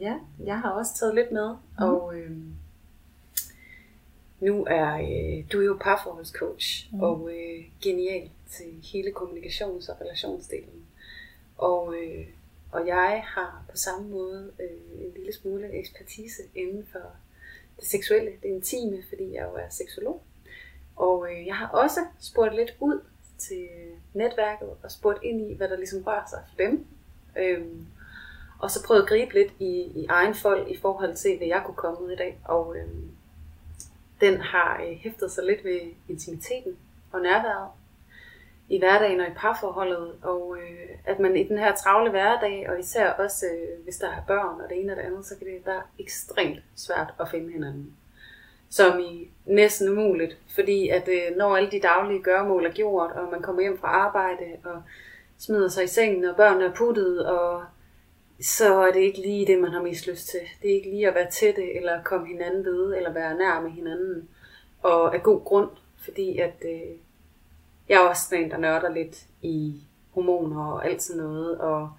Ja, 0.00 0.14
jeg 0.44 0.60
har 0.60 0.70
også 0.70 0.94
taget 0.94 1.14
lidt 1.14 1.32
med, 1.32 1.48
mm. 1.50 1.84
og 1.84 2.16
øh, 2.16 2.30
nu 4.40 4.64
er 4.64 4.94
øh, 4.94 5.44
du 5.52 5.60
er 5.60 5.64
jo 5.64 5.78
parforholdscoach 5.80 6.88
mm. 6.92 7.00
og 7.00 7.30
øh, 7.32 7.64
genial 7.82 8.30
til 8.50 8.90
hele 8.92 9.10
kommunikations- 9.10 9.90
og 9.92 10.00
relationsdelen. 10.00 10.86
Og, 11.58 11.94
øh, 11.94 12.26
og 12.72 12.86
jeg 12.86 13.22
har 13.26 13.64
på 13.70 13.76
samme 13.76 14.08
måde 14.08 14.52
øh, 14.60 15.04
en 15.04 15.12
lille 15.16 15.32
smule 15.32 15.72
ekspertise 15.72 16.42
inden 16.54 16.86
for 16.92 17.12
det 17.76 17.86
seksuelle, 17.86 18.30
det 18.42 18.48
intime, 18.48 19.02
fordi 19.08 19.34
jeg 19.34 19.48
jo 19.52 19.54
er 19.54 19.68
seksolog. 19.70 20.22
Og 20.98 21.28
øh, 21.32 21.46
jeg 21.46 21.56
har 21.56 21.68
også 21.68 22.00
spurgt 22.20 22.54
lidt 22.54 22.76
ud 22.80 23.00
til 23.38 23.68
netværket 24.14 24.68
og 24.82 24.90
spurgt 24.90 25.18
ind 25.22 25.50
i, 25.50 25.54
hvad 25.54 25.68
der 25.68 25.76
ligesom 25.76 26.02
rører 26.02 26.26
sig 26.30 26.38
for 26.48 26.56
dem. 26.56 26.86
Øhm, 27.38 27.86
og 28.58 28.70
så 28.70 28.86
prøvet 28.86 29.02
at 29.02 29.08
gribe 29.08 29.34
lidt 29.34 29.52
i, 29.58 29.92
i 29.94 30.06
egen 30.08 30.34
fold 30.34 30.70
i 30.70 30.76
forhold 30.76 31.16
til, 31.16 31.36
hvad 31.36 31.46
jeg 31.46 31.62
kunne 31.64 31.74
komme 31.74 32.00
ud 32.00 32.10
i 32.10 32.16
dag. 32.16 32.38
Og 32.44 32.76
øhm, 32.76 33.10
den 34.20 34.40
har 34.40 34.82
øh, 34.82 34.96
hæftet 34.96 35.30
sig 35.30 35.44
lidt 35.44 35.64
ved 35.64 35.80
intimiteten 36.08 36.76
og 37.12 37.20
nærværet 37.20 37.68
i 38.68 38.78
hverdagen 38.78 39.20
og 39.20 39.26
i 39.26 39.34
parforholdet, 39.36 40.14
og 40.22 40.56
øh, 40.60 40.88
at 41.04 41.18
man 41.18 41.36
i 41.36 41.48
den 41.48 41.58
her 41.58 41.74
travle 41.76 42.10
hverdag, 42.10 42.70
og 42.70 42.80
især 42.80 43.10
også 43.10 43.46
øh, 43.46 43.84
hvis 43.84 43.96
der 43.96 44.08
er 44.08 44.22
børn 44.26 44.60
og 44.60 44.68
det 44.68 44.80
ene 44.80 44.92
og 44.92 44.96
det 44.96 45.02
andet, 45.02 45.26
så 45.26 45.38
kan 45.38 45.46
det 45.46 45.66
være 45.66 45.82
ekstremt 45.98 46.62
svært 46.76 47.14
at 47.20 47.30
finde 47.30 47.52
hinanden. 47.52 47.96
Som 48.70 49.00
i 49.00 49.30
næsten 49.46 49.88
umuligt, 49.88 50.38
fordi 50.54 50.88
at 50.88 51.08
øh, 51.08 51.36
når 51.36 51.56
alle 51.56 51.70
de 51.70 51.80
daglige 51.80 52.22
gørmål 52.22 52.66
er 52.66 52.72
gjort, 52.72 53.10
og 53.10 53.30
man 53.30 53.42
kommer 53.42 53.62
hjem 53.62 53.78
fra 53.78 53.88
arbejde, 53.88 54.44
og 54.64 54.82
smider 55.38 55.68
sig 55.68 55.84
i 55.84 55.86
sengen, 55.86 56.24
og 56.24 56.36
børnene 56.36 56.64
er 56.64 56.74
puttet, 56.74 57.26
og 57.26 57.62
så 58.40 58.74
er 58.74 58.92
det 58.92 59.00
ikke 59.00 59.20
lige 59.20 59.46
det, 59.46 59.58
man 59.58 59.72
har 59.72 59.82
mest 59.82 60.06
lyst 60.06 60.28
til. 60.28 60.40
Det 60.62 60.70
er 60.70 60.74
ikke 60.74 60.90
lige 60.90 61.08
at 61.08 61.14
være 61.14 61.30
tætte, 61.30 61.74
eller 61.76 62.02
komme 62.02 62.26
hinanden 62.26 62.64
ved, 62.64 62.96
eller 62.96 63.12
være 63.12 63.38
nær 63.38 63.60
med 63.60 63.70
hinanden. 63.70 64.28
Og 64.82 65.14
af 65.14 65.22
god 65.22 65.44
grund, 65.44 65.70
fordi 66.04 66.38
at 66.38 66.62
øh, 66.64 66.96
jeg 67.88 67.96
er 67.96 68.08
også 68.08 68.34
en, 68.34 68.50
der 68.50 68.56
nørder 68.56 68.90
lidt 68.90 69.26
i 69.42 69.82
hormoner 70.10 70.64
og 70.64 70.86
alt 70.86 71.02
sådan 71.02 71.22
noget, 71.22 71.58
og 71.58 71.90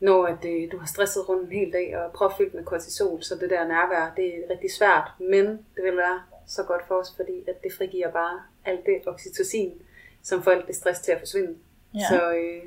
når 0.00 0.26
at, 0.26 0.44
øh, 0.44 0.72
du 0.72 0.78
har 0.78 0.86
stresset 0.86 1.28
rundt 1.28 1.50
en 1.50 1.58
hel 1.58 1.72
dag 1.72 1.96
og 1.96 2.12
prøvet 2.12 2.54
med 2.54 2.64
kortisol, 2.64 3.22
så 3.22 3.34
det 3.34 3.50
der 3.50 3.68
nærvær, 3.68 4.12
det 4.16 4.26
er 4.26 4.50
rigtig 4.50 4.70
svært, 4.72 5.10
men 5.18 5.46
det 5.46 5.84
vil 5.84 5.96
være 5.96 6.22
så 6.46 6.62
godt 6.62 6.82
for 6.88 6.94
os, 6.94 7.12
fordi 7.16 7.44
at 7.48 7.62
det 7.62 7.72
frigiver 7.72 8.10
bare 8.10 8.42
alt 8.64 8.86
det 8.86 9.02
oxytocin, 9.06 9.82
som 10.22 10.42
får 10.42 10.50
alt 10.50 10.66
det 10.66 10.76
stress 10.76 11.00
til 11.00 11.12
at 11.12 11.18
forsvinde. 11.18 11.54
Ja. 11.94 12.00
Så 12.10 12.32
øh, 12.32 12.62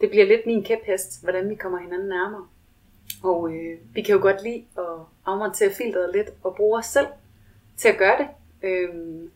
det 0.00 0.10
bliver 0.10 0.26
lidt 0.26 0.46
min 0.46 0.64
kæphest, 0.64 1.22
hvordan 1.22 1.50
vi 1.50 1.54
kommer 1.54 1.78
hinanden 1.78 2.08
nærmere. 2.08 2.46
Og 3.22 3.52
øh, 3.52 3.78
vi 3.94 4.02
kan 4.02 4.14
jo 4.14 4.20
godt 4.20 4.42
lide 4.42 4.64
at 4.78 4.84
afmontere 5.26 5.70
filteret 5.70 6.14
lidt 6.14 6.30
og 6.42 6.54
bruge 6.56 6.78
os 6.78 6.86
selv 6.86 7.06
til 7.76 7.88
at 7.88 7.98
gøre 7.98 8.18
det. 8.18 8.28
Øhm, 8.62 9.30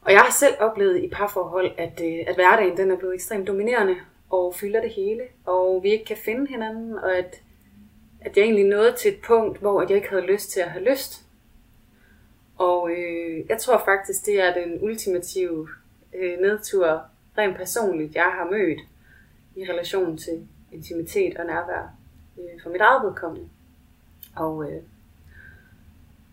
og 0.00 0.12
jeg 0.12 0.20
har 0.20 0.32
selv 0.32 0.54
oplevet 0.60 1.04
i 1.04 1.08
parforhold, 1.08 1.70
at, 1.78 2.00
øh, 2.04 2.18
at 2.26 2.34
hverdagen 2.34 2.76
den 2.76 2.90
er 2.90 2.96
blevet 2.96 3.14
ekstremt 3.14 3.46
dominerende 3.46 3.96
og 4.30 4.54
fylder 4.54 4.80
det 4.80 4.90
hele, 4.90 5.22
og 5.44 5.82
vi 5.82 5.90
ikke 5.90 6.04
kan 6.04 6.16
finde 6.16 6.46
hinanden, 6.46 6.98
og 6.98 7.16
at, 7.18 7.42
at 8.20 8.36
jeg 8.36 8.44
egentlig 8.44 8.64
nåede 8.64 8.92
til 8.92 9.12
et 9.12 9.20
punkt, 9.26 9.58
hvor 9.58 9.82
jeg 9.82 9.90
ikke 9.90 10.08
havde 10.08 10.26
lyst 10.26 10.50
til 10.50 10.60
at 10.60 10.70
have 10.70 10.90
lyst. 10.90 11.24
Og 12.58 12.90
øh, 12.90 13.44
jeg 13.48 13.58
tror 13.58 13.82
faktisk, 13.84 14.26
det 14.26 14.40
er 14.40 14.54
den 14.54 14.78
ultimative 14.82 15.68
øh, 16.14 16.40
nedtur, 16.40 17.02
rent 17.38 17.56
personligt, 17.56 18.14
jeg 18.14 18.32
har 18.38 18.50
mødt 18.50 18.80
i 19.56 19.64
relation 19.70 20.18
til 20.18 20.48
intimitet 20.72 21.36
og 21.36 21.46
nærvær 21.46 21.94
øh, 22.38 22.62
for 22.62 22.70
mit 22.70 22.80
eget 22.80 23.02
vedkommende. 23.02 23.48
Og 24.36 24.70
øh, 24.70 24.82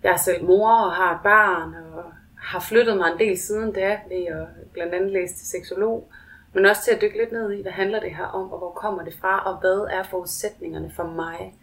jeg 0.04 0.14
er 0.14 0.18
selv 0.18 0.44
mor 0.44 0.72
og 0.72 0.92
har 0.92 1.16
et 1.16 1.24
barn, 1.24 1.74
og 1.74 2.04
har 2.38 2.60
flyttet 2.60 2.98
mig 2.98 3.12
en 3.12 3.20
del 3.20 3.38
siden 3.38 3.72
da, 3.72 4.00
ved 4.10 4.25
at 4.25 4.48
blandt 4.74 4.94
andet 4.94 5.12
læse 5.12 5.36
til 5.36 5.48
seksolog, 5.48 6.10
men 6.56 6.66
også 6.66 6.84
til 6.84 6.92
at 6.92 7.02
dykke 7.02 7.18
lidt 7.18 7.32
ned 7.32 7.52
i, 7.52 7.62
hvad 7.62 7.72
handler 7.72 8.00
det 8.00 8.16
her 8.16 8.24
om, 8.24 8.52
og 8.52 8.58
hvor 8.58 8.72
kommer 8.72 9.04
det 9.04 9.14
fra, 9.22 9.40
og 9.40 9.60
hvad 9.60 9.98
er 9.98 10.04
forudsætningerne 10.04 10.92
for 10.96 11.04
mig 11.04 11.54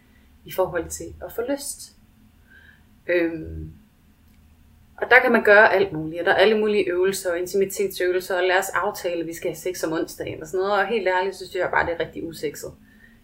i 0.45 0.51
forhold 0.51 0.89
til 0.89 1.13
at 1.25 1.31
få 1.31 1.41
lyst. 1.51 1.91
Øhm, 3.07 3.71
og 4.97 5.09
der 5.09 5.19
kan 5.19 5.31
man 5.31 5.43
gøre 5.43 5.73
alt 5.73 5.93
muligt, 5.93 6.19
og 6.19 6.25
der 6.25 6.31
er 6.31 6.35
alle 6.37 6.59
mulige 6.59 6.89
øvelser 6.89 7.31
og 7.31 7.39
intimitetsøvelser, 7.39 8.37
og 8.37 8.43
lad 8.43 8.57
os 8.57 8.69
aftale, 8.69 9.21
at 9.21 9.27
vi 9.27 9.33
skal 9.33 9.49
have 9.49 9.55
sex 9.55 9.83
om 9.83 9.93
onsdagen 9.93 10.41
og 10.41 10.47
sådan 10.47 10.59
noget, 10.59 10.73
og 10.73 10.87
helt 10.87 11.07
ærligt, 11.07 11.35
så 11.35 11.47
synes 11.47 11.61
jeg 11.61 11.69
bare, 11.71 11.85
det 11.85 11.93
er 11.93 11.99
rigtig 11.99 12.27
usekset. 12.27 12.71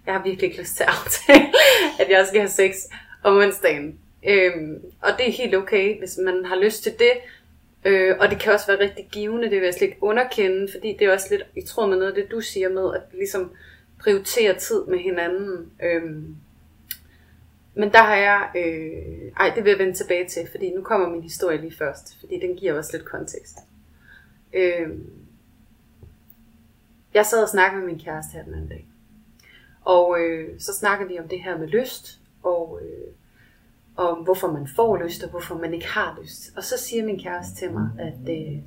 Jeg 0.06 0.14
har 0.14 0.24
virkelig 0.24 0.44
ikke 0.44 0.62
lyst 0.62 0.76
til 0.76 0.84
at 0.84 0.90
aftale, 0.90 1.54
at 2.02 2.10
jeg 2.10 2.26
skal 2.28 2.40
have 2.40 2.50
sex 2.50 2.76
om 3.24 3.38
onsdagen. 3.38 4.00
Øhm, 4.30 4.84
og 5.02 5.10
det 5.18 5.28
er 5.28 5.32
helt 5.32 5.56
okay, 5.56 6.00
hvis 6.00 6.18
man 6.18 6.46
har 6.46 6.56
lyst 6.56 6.84
til 6.84 6.92
det, 7.00 7.12
Øh, 7.86 8.16
og 8.20 8.30
det 8.30 8.40
kan 8.40 8.54
også 8.54 8.68
være 8.68 8.80
rigtig 8.80 9.10
givende, 9.12 9.44
det 9.44 9.52
vil 9.52 9.66
jeg 9.66 9.74
slet 9.74 9.88
ikke 9.88 10.04
underkende, 10.04 10.68
fordi 10.72 10.96
det 11.00 11.08
er 11.08 11.14
også 11.14 11.28
lidt 11.30 11.44
i 11.56 11.62
tråd 11.62 11.90
med 11.90 11.98
noget 11.98 12.12
af 12.12 12.16
det, 12.16 12.32
du 12.32 12.42
siger 12.42 12.70
med, 12.70 12.94
at 12.96 13.02
ligesom 13.14 13.52
prioritere 14.00 14.60
tid 14.60 14.86
med 14.86 15.00
hinanden. 15.00 15.72
Øh, 15.84 16.04
men 17.74 17.92
der 17.92 18.04
har 18.04 18.16
jeg, 18.16 18.50
øh, 18.56 19.32
ej 19.40 19.52
det 19.56 19.64
vil 19.64 19.70
jeg 19.70 19.80
vende 19.80 19.94
tilbage 19.94 20.30
til, 20.30 20.48
fordi 20.52 20.70
nu 20.70 20.82
kommer 20.82 21.10
min 21.10 21.24
historie 21.24 21.62
lige 21.62 21.76
først, 21.78 22.20
fordi 22.20 22.40
den 22.40 22.56
giver 22.56 22.74
også 22.74 22.98
lidt 22.98 23.06
kontekst. 23.06 23.58
Øh, 24.54 24.90
jeg 27.14 27.26
sad 27.26 27.44
og 27.44 27.50
snakkede 27.50 27.80
med 27.80 27.88
min 27.88 28.04
kæreste 28.04 28.34
her 28.34 28.44
den 28.44 28.54
anden 28.54 28.70
dag, 28.70 28.88
og 29.82 30.20
øh, 30.20 30.60
så 30.60 30.74
snakkede 30.74 31.10
vi 31.10 31.20
om 31.20 31.28
det 31.28 31.44
her 31.44 31.58
med 31.58 31.68
lyst, 31.68 32.20
og 32.44 32.80
øh, 32.84 33.14
om 34.00 34.18
hvorfor 34.24 34.52
man 34.52 34.68
får 34.76 34.98
lyst, 34.98 35.24
og 35.24 35.30
hvorfor 35.30 35.56
man 35.56 35.74
ikke 35.74 35.88
har 35.88 36.20
lyst. 36.22 36.58
Og 36.58 36.64
så 36.64 36.78
siger 36.78 37.06
min 37.06 37.20
kæreste 37.20 37.56
til 37.56 37.74
mig, 37.74 37.90
at 38.00 38.30
øh, 38.30 38.62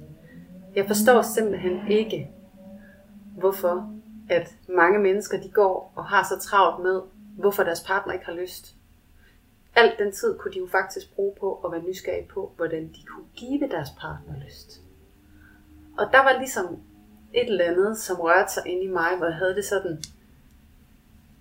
jeg 0.74 0.86
forstår 0.86 1.22
simpelthen 1.22 1.90
ikke, 1.90 2.30
hvorfor 3.38 3.92
at 4.28 4.54
mange 4.68 4.98
mennesker 4.98 5.40
de 5.40 5.48
går 5.48 5.92
og 5.96 6.04
har 6.04 6.26
så 6.28 6.48
travlt 6.48 6.82
med, 6.82 7.00
hvorfor 7.38 7.62
deres 7.62 7.84
partner 7.86 8.12
ikke 8.12 8.26
har 8.26 8.32
lyst. 8.32 8.74
Alt 9.76 9.98
den 9.98 10.12
tid 10.12 10.38
kunne 10.38 10.52
de 10.52 10.58
jo 10.58 10.68
faktisk 10.72 11.14
bruge 11.14 11.34
på 11.40 11.54
at 11.64 11.72
være 11.72 11.82
nysgerrige 11.82 12.28
på, 12.34 12.52
hvordan 12.56 12.82
de 12.82 13.02
kunne 13.06 13.26
give 13.36 13.68
deres 13.70 13.88
partner 14.00 14.34
lyst. 14.46 14.80
Og 15.98 16.06
der 16.12 16.18
var 16.18 16.38
ligesom 16.38 16.66
et 17.34 17.46
eller 17.50 17.64
andet, 17.64 17.98
som 17.98 18.20
rørte 18.20 18.52
sig 18.52 18.62
ind 18.66 18.82
i 18.82 18.86
mig, 18.86 19.16
hvor 19.16 19.26
jeg 19.26 19.34
havde 19.34 19.54
det 19.54 19.64
sådan, 19.64 20.02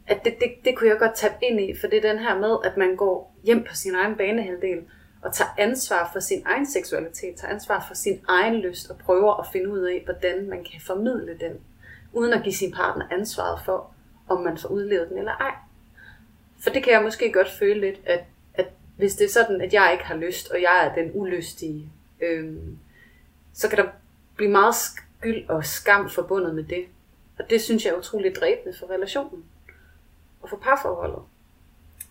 at 0.07 0.23
det, 0.23 0.33
det, 0.39 0.51
det 0.65 0.77
kunne 0.77 0.89
jeg 0.89 0.99
godt 0.99 1.15
tage 1.15 1.33
ind 1.41 1.59
i, 1.59 1.75
for 1.79 1.87
det 1.87 2.05
er 2.05 2.11
den 2.11 2.19
her 2.19 2.39
med, 2.39 2.57
at 2.63 2.77
man 2.77 2.95
går 2.95 3.30
hjem 3.43 3.63
på 3.63 3.75
sin 3.75 3.95
egen 3.95 4.15
banehalvdel, 4.15 4.83
og 5.21 5.33
tager 5.33 5.49
ansvar 5.57 6.09
for 6.13 6.19
sin 6.19 6.43
egen 6.45 6.65
seksualitet, 6.65 7.35
tager 7.35 7.53
ansvar 7.53 7.85
for 7.87 7.93
sin 7.93 8.21
egen 8.27 8.55
lyst, 8.55 8.89
og 8.89 8.97
prøver 8.97 9.33
at 9.33 9.47
finde 9.51 9.69
ud 9.69 9.79
af, 9.79 10.01
hvordan 10.05 10.49
man 10.49 10.63
kan 10.63 10.81
formidle 10.81 11.37
den, 11.39 11.59
uden 12.13 12.33
at 12.33 12.43
give 12.43 12.53
sin 12.53 12.71
partner 12.71 13.05
ansvaret 13.11 13.61
for, 13.65 13.93
om 14.27 14.43
man 14.43 14.57
får 14.57 14.69
udlevet 14.69 15.09
den 15.09 15.17
eller 15.17 15.31
ej. 15.31 15.55
For 16.63 16.69
det 16.69 16.83
kan 16.83 16.93
jeg 16.93 17.03
måske 17.03 17.31
godt 17.31 17.51
føle 17.51 17.81
lidt, 17.81 17.99
at, 18.05 18.23
at 18.53 18.67
hvis 18.97 19.15
det 19.15 19.25
er 19.25 19.29
sådan, 19.29 19.61
at 19.61 19.73
jeg 19.73 19.89
ikke 19.93 20.05
har 20.05 20.15
lyst, 20.15 20.51
og 20.51 20.61
jeg 20.61 20.85
er 20.85 20.95
den 20.95 21.11
ulystige, 21.13 21.91
øh, 22.21 22.57
så 23.53 23.69
kan 23.69 23.77
der 23.77 23.89
blive 24.35 24.51
meget 24.51 24.75
skyld 24.75 25.49
og 25.49 25.65
skam 25.65 26.09
forbundet 26.09 26.55
med 26.55 26.63
det. 26.63 26.85
Og 27.39 27.49
det 27.49 27.61
synes 27.61 27.85
jeg 27.85 27.91
er 27.91 27.97
utroligt 27.97 28.35
dræbende 28.39 28.77
for 28.79 28.89
relationen 28.89 29.45
og 30.41 30.49
for 30.49 30.57
parforholdet. 30.57 31.23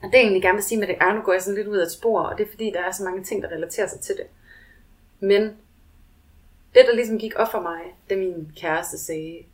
Og 0.03 0.09
det 0.09 0.14
jeg 0.14 0.20
egentlig 0.20 0.42
gerne 0.42 0.57
vil 0.57 0.64
sige 0.64 0.79
med 0.79 0.88
det 0.88 0.96
er, 1.00 1.14
nu 1.14 1.20
går 1.20 1.33
jeg 1.33 1.42
sådan 1.42 1.57
lidt 1.57 1.68
ud 1.68 1.76
af 1.76 1.85
et 1.85 1.92
spor, 1.92 2.20
og 2.20 2.38
det 2.38 2.46
er 2.46 2.50
fordi, 2.50 2.70
der 2.70 2.81
er 2.81 2.92
så 2.92 3.05
mange 3.05 3.24
ting, 3.24 3.42
der 3.42 3.48
relaterer 3.48 3.87
sig 3.87 4.00
til 4.00 4.16
det. 4.16 4.26
Men 5.20 5.42
det, 6.74 6.87
der 6.87 6.94
ligesom 6.94 7.18
gik 7.18 7.33
op 7.37 7.50
for 7.50 7.61
mig, 7.61 7.81
da 8.11 8.16
min 8.16 8.53
kæreste 8.57 8.98
sagde, 8.98 9.44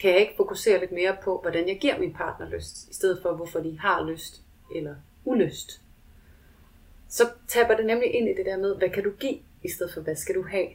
kan 0.00 0.10
jeg 0.10 0.20
ikke 0.20 0.34
fokusere 0.36 0.80
lidt 0.80 0.92
mere 0.92 1.16
på, 1.22 1.38
hvordan 1.42 1.68
jeg 1.68 1.78
giver 1.80 1.98
min 1.98 2.12
partner 2.12 2.48
lyst, 2.48 2.90
i 2.90 2.94
stedet 2.94 3.18
for, 3.22 3.32
hvorfor 3.32 3.60
de 3.60 3.78
har 3.80 4.04
lyst 4.04 4.42
eller 4.76 4.94
ulyst. 5.24 5.80
Så 7.08 7.30
taber 7.48 7.76
det 7.76 7.86
nemlig 7.86 8.14
ind 8.14 8.28
i 8.28 8.34
det 8.34 8.46
der 8.46 8.56
med, 8.56 8.76
hvad 8.76 8.88
kan 8.88 9.04
du 9.04 9.10
give, 9.10 9.38
i 9.62 9.70
stedet 9.70 9.94
for, 9.94 10.00
hvad 10.00 10.16
skal 10.16 10.34
du 10.34 10.42
have. 10.42 10.66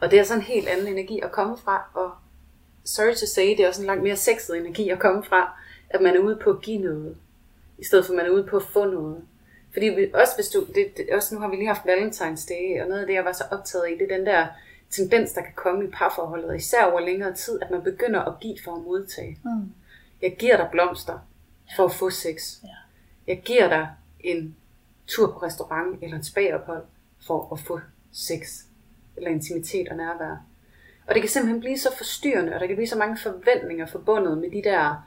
Og 0.00 0.10
det 0.10 0.18
er 0.18 0.24
sådan 0.24 0.40
en 0.40 0.46
helt 0.46 0.68
anden 0.68 0.86
energi 0.86 1.20
at 1.20 1.32
komme 1.32 1.56
fra, 1.56 1.90
og 1.94 2.10
sorry 2.84 3.14
to 3.14 3.26
say, 3.26 3.48
det 3.48 3.60
er 3.60 3.68
også 3.68 3.82
en 3.82 3.86
langt 3.86 4.02
mere 4.02 4.16
sexet 4.16 4.56
energi 4.56 4.88
at 4.88 4.98
komme 4.98 5.24
fra, 5.24 5.60
at 5.90 6.00
man 6.00 6.16
er 6.16 6.20
ude 6.20 6.38
på 6.44 6.50
at 6.50 6.62
give 6.62 6.78
noget, 6.78 7.16
i 7.78 7.84
stedet 7.84 8.06
for 8.06 8.12
at 8.12 8.16
man 8.16 8.26
er 8.26 8.30
ude 8.30 8.44
på 8.44 8.56
at 8.56 8.62
få 8.62 8.84
noget. 8.84 9.22
Fordi 9.72 10.12
også 10.14 10.32
hvis 10.36 10.48
du, 10.48 10.60
det, 10.74 10.96
det, 10.96 11.10
også 11.12 11.34
nu 11.34 11.40
har 11.40 11.48
vi 11.48 11.56
lige 11.56 11.66
haft 11.66 11.80
Valentine's 11.80 12.48
Day, 12.48 12.82
og 12.82 12.88
noget 12.88 13.00
af 13.00 13.06
det, 13.06 13.14
jeg 13.14 13.24
var 13.24 13.32
så 13.32 13.44
optaget 13.50 13.84
af, 13.84 13.96
det 13.98 14.12
er 14.12 14.16
den 14.16 14.26
der 14.26 14.46
tendens, 14.90 15.32
der 15.32 15.42
kan 15.42 15.52
komme 15.56 15.84
i 15.84 15.90
parforholdet, 15.90 16.56
især 16.56 16.84
over 16.84 17.00
længere 17.00 17.34
tid, 17.34 17.62
at 17.62 17.70
man 17.70 17.82
begynder 17.82 18.20
at 18.20 18.40
give 18.40 18.56
for 18.64 18.76
at 18.76 18.82
modtage. 18.82 19.38
Mm. 19.44 19.72
Jeg 20.22 20.36
giver 20.38 20.56
dig 20.56 20.68
blomster 20.72 21.18
for 21.76 21.84
at 21.84 21.92
få 21.92 22.10
sex. 22.10 22.62
Ja. 22.62 22.68
Jeg 23.26 23.42
giver 23.44 23.68
dig 23.68 23.88
en 24.20 24.56
tur 25.06 25.32
på 25.32 25.38
restaurant 25.38 25.98
eller 26.02 26.18
et 26.18 26.26
spagophold 26.26 26.84
for 27.26 27.52
at 27.52 27.60
få 27.60 27.80
sex 28.12 28.64
eller 29.16 29.30
intimitet 29.30 29.88
og 29.88 29.96
nærvær. 29.96 30.36
Og 31.06 31.14
det 31.14 31.22
kan 31.22 31.30
simpelthen 31.30 31.60
blive 31.60 31.78
så 31.78 31.96
forstyrrende, 31.96 32.54
og 32.54 32.60
der 32.60 32.66
kan 32.66 32.76
blive 32.76 32.88
så 32.88 32.98
mange 32.98 33.18
forventninger 33.18 33.86
forbundet 33.86 34.38
med 34.38 34.50
de 34.50 34.62
der 34.64 35.04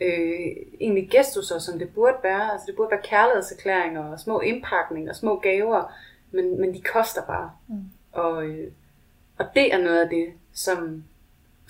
øh, 0.00 0.56
egentlig 0.80 1.10
gestusser, 1.10 1.58
som 1.58 1.78
det 1.78 1.94
burde 1.94 2.16
være. 2.22 2.52
Altså 2.52 2.66
det 2.66 2.76
burde 2.76 2.90
være 2.90 3.02
kærlighedserklæringer 3.02 4.04
og 4.04 4.20
små 4.20 4.40
indpakninger, 4.40 5.12
små 5.12 5.38
gaver, 5.38 5.92
men, 6.30 6.60
men 6.60 6.74
de 6.74 6.80
koster 6.80 7.26
bare. 7.26 7.50
Mm. 7.68 7.84
Og, 8.12 8.44
øh, 8.44 8.72
og 9.38 9.46
det 9.54 9.74
er 9.74 9.78
noget 9.78 10.00
af 10.00 10.08
det, 10.08 10.28
som 10.52 11.04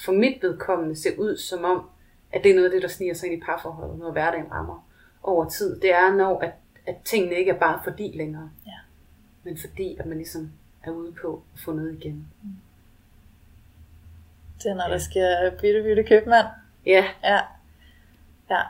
for 0.04 0.12
mit 0.12 0.42
vedkommende 0.42 0.96
ser 0.96 1.18
ud 1.18 1.36
som 1.36 1.64
om, 1.64 1.90
at 2.32 2.44
det 2.44 2.50
er 2.50 2.54
noget 2.54 2.66
af 2.66 2.72
det, 2.72 2.82
der 2.82 2.88
sniger 2.88 3.14
sig 3.14 3.32
ind 3.32 3.42
i 3.42 3.44
parforholdet, 3.44 3.98
når 3.98 4.12
hverdagen 4.12 4.52
rammer 4.52 4.88
over 5.22 5.48
tid. 5.48 5.80
Det 5.80 5.94
er 5.94 6.14
når, 6.14 6.40
at, 6.40 6.52
at 6.86 6.96
tingene 7.04 7.34
ikke 7.34 7.50
er 7.50 7.58
bare 7.58 7.80
fordi 7.84 8.12
længere, 8.16 8.50
ja. 8.66 8.72
men 9.42 9.58
fordi, 9.58 9.96
at 10.00 10.06
man 10.06 10.16
ligesom 10.16 10.52
er 10.82 10.90
ude 10.90 11.12
på 11.22 11.42
at 11.54 11.60
få 11.60 11.72
noget 11.72 11.98
igen. 12.00 12.28
Mm. 12.42 12.50
Det 14.62 14.70
er, 14.70 14.74
når 14.74 14.86
ja. 14.86 14.92
der 14.92 14.98
skal 14.98 15.58
bytte, 15.60 15.82
bytte 15.82 16.04
købmand. 16.04 16.46
Ja. 16.86 17.04
ja. 17.24 17.40
Ja, 18.50 18.62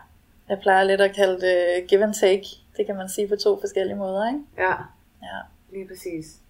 jeg 0.49 0.59
plejer 0.62 0.85
lidt 0.85 1.01
at 1.01 1.14
kalde 1.14 1.41
det 1.41 1.87
give 1.88 2.05
and 2.05 2.14
take. 2.14 2.47
Det 2.77 2.87
kan 2.87 2.97
man 2.97 3.09
sige 3.09 3.29
på 3.29 3.37
to 3.37 3.61
forskellige 3.61 3.97
måder, 3.97 4.29
ikke? 4.29 4.41
Ja, 4.59 4.75
ja. 5.23 5.38
lige 5.73 5.88
præcis. 5.88 6.41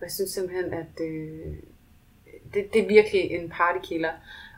Jeg 0.00 0.10
synes 0.10 0.30
simpelthen, 0.30 0.72
at 0.72 1.00
øh, 1.00 1.56
det, 2.54 2.72
det 2.72 2.82
er 2.82 2.88
virkelig 2.88 3.30
en 3.30 3.50
partykiller. 3.50 4.10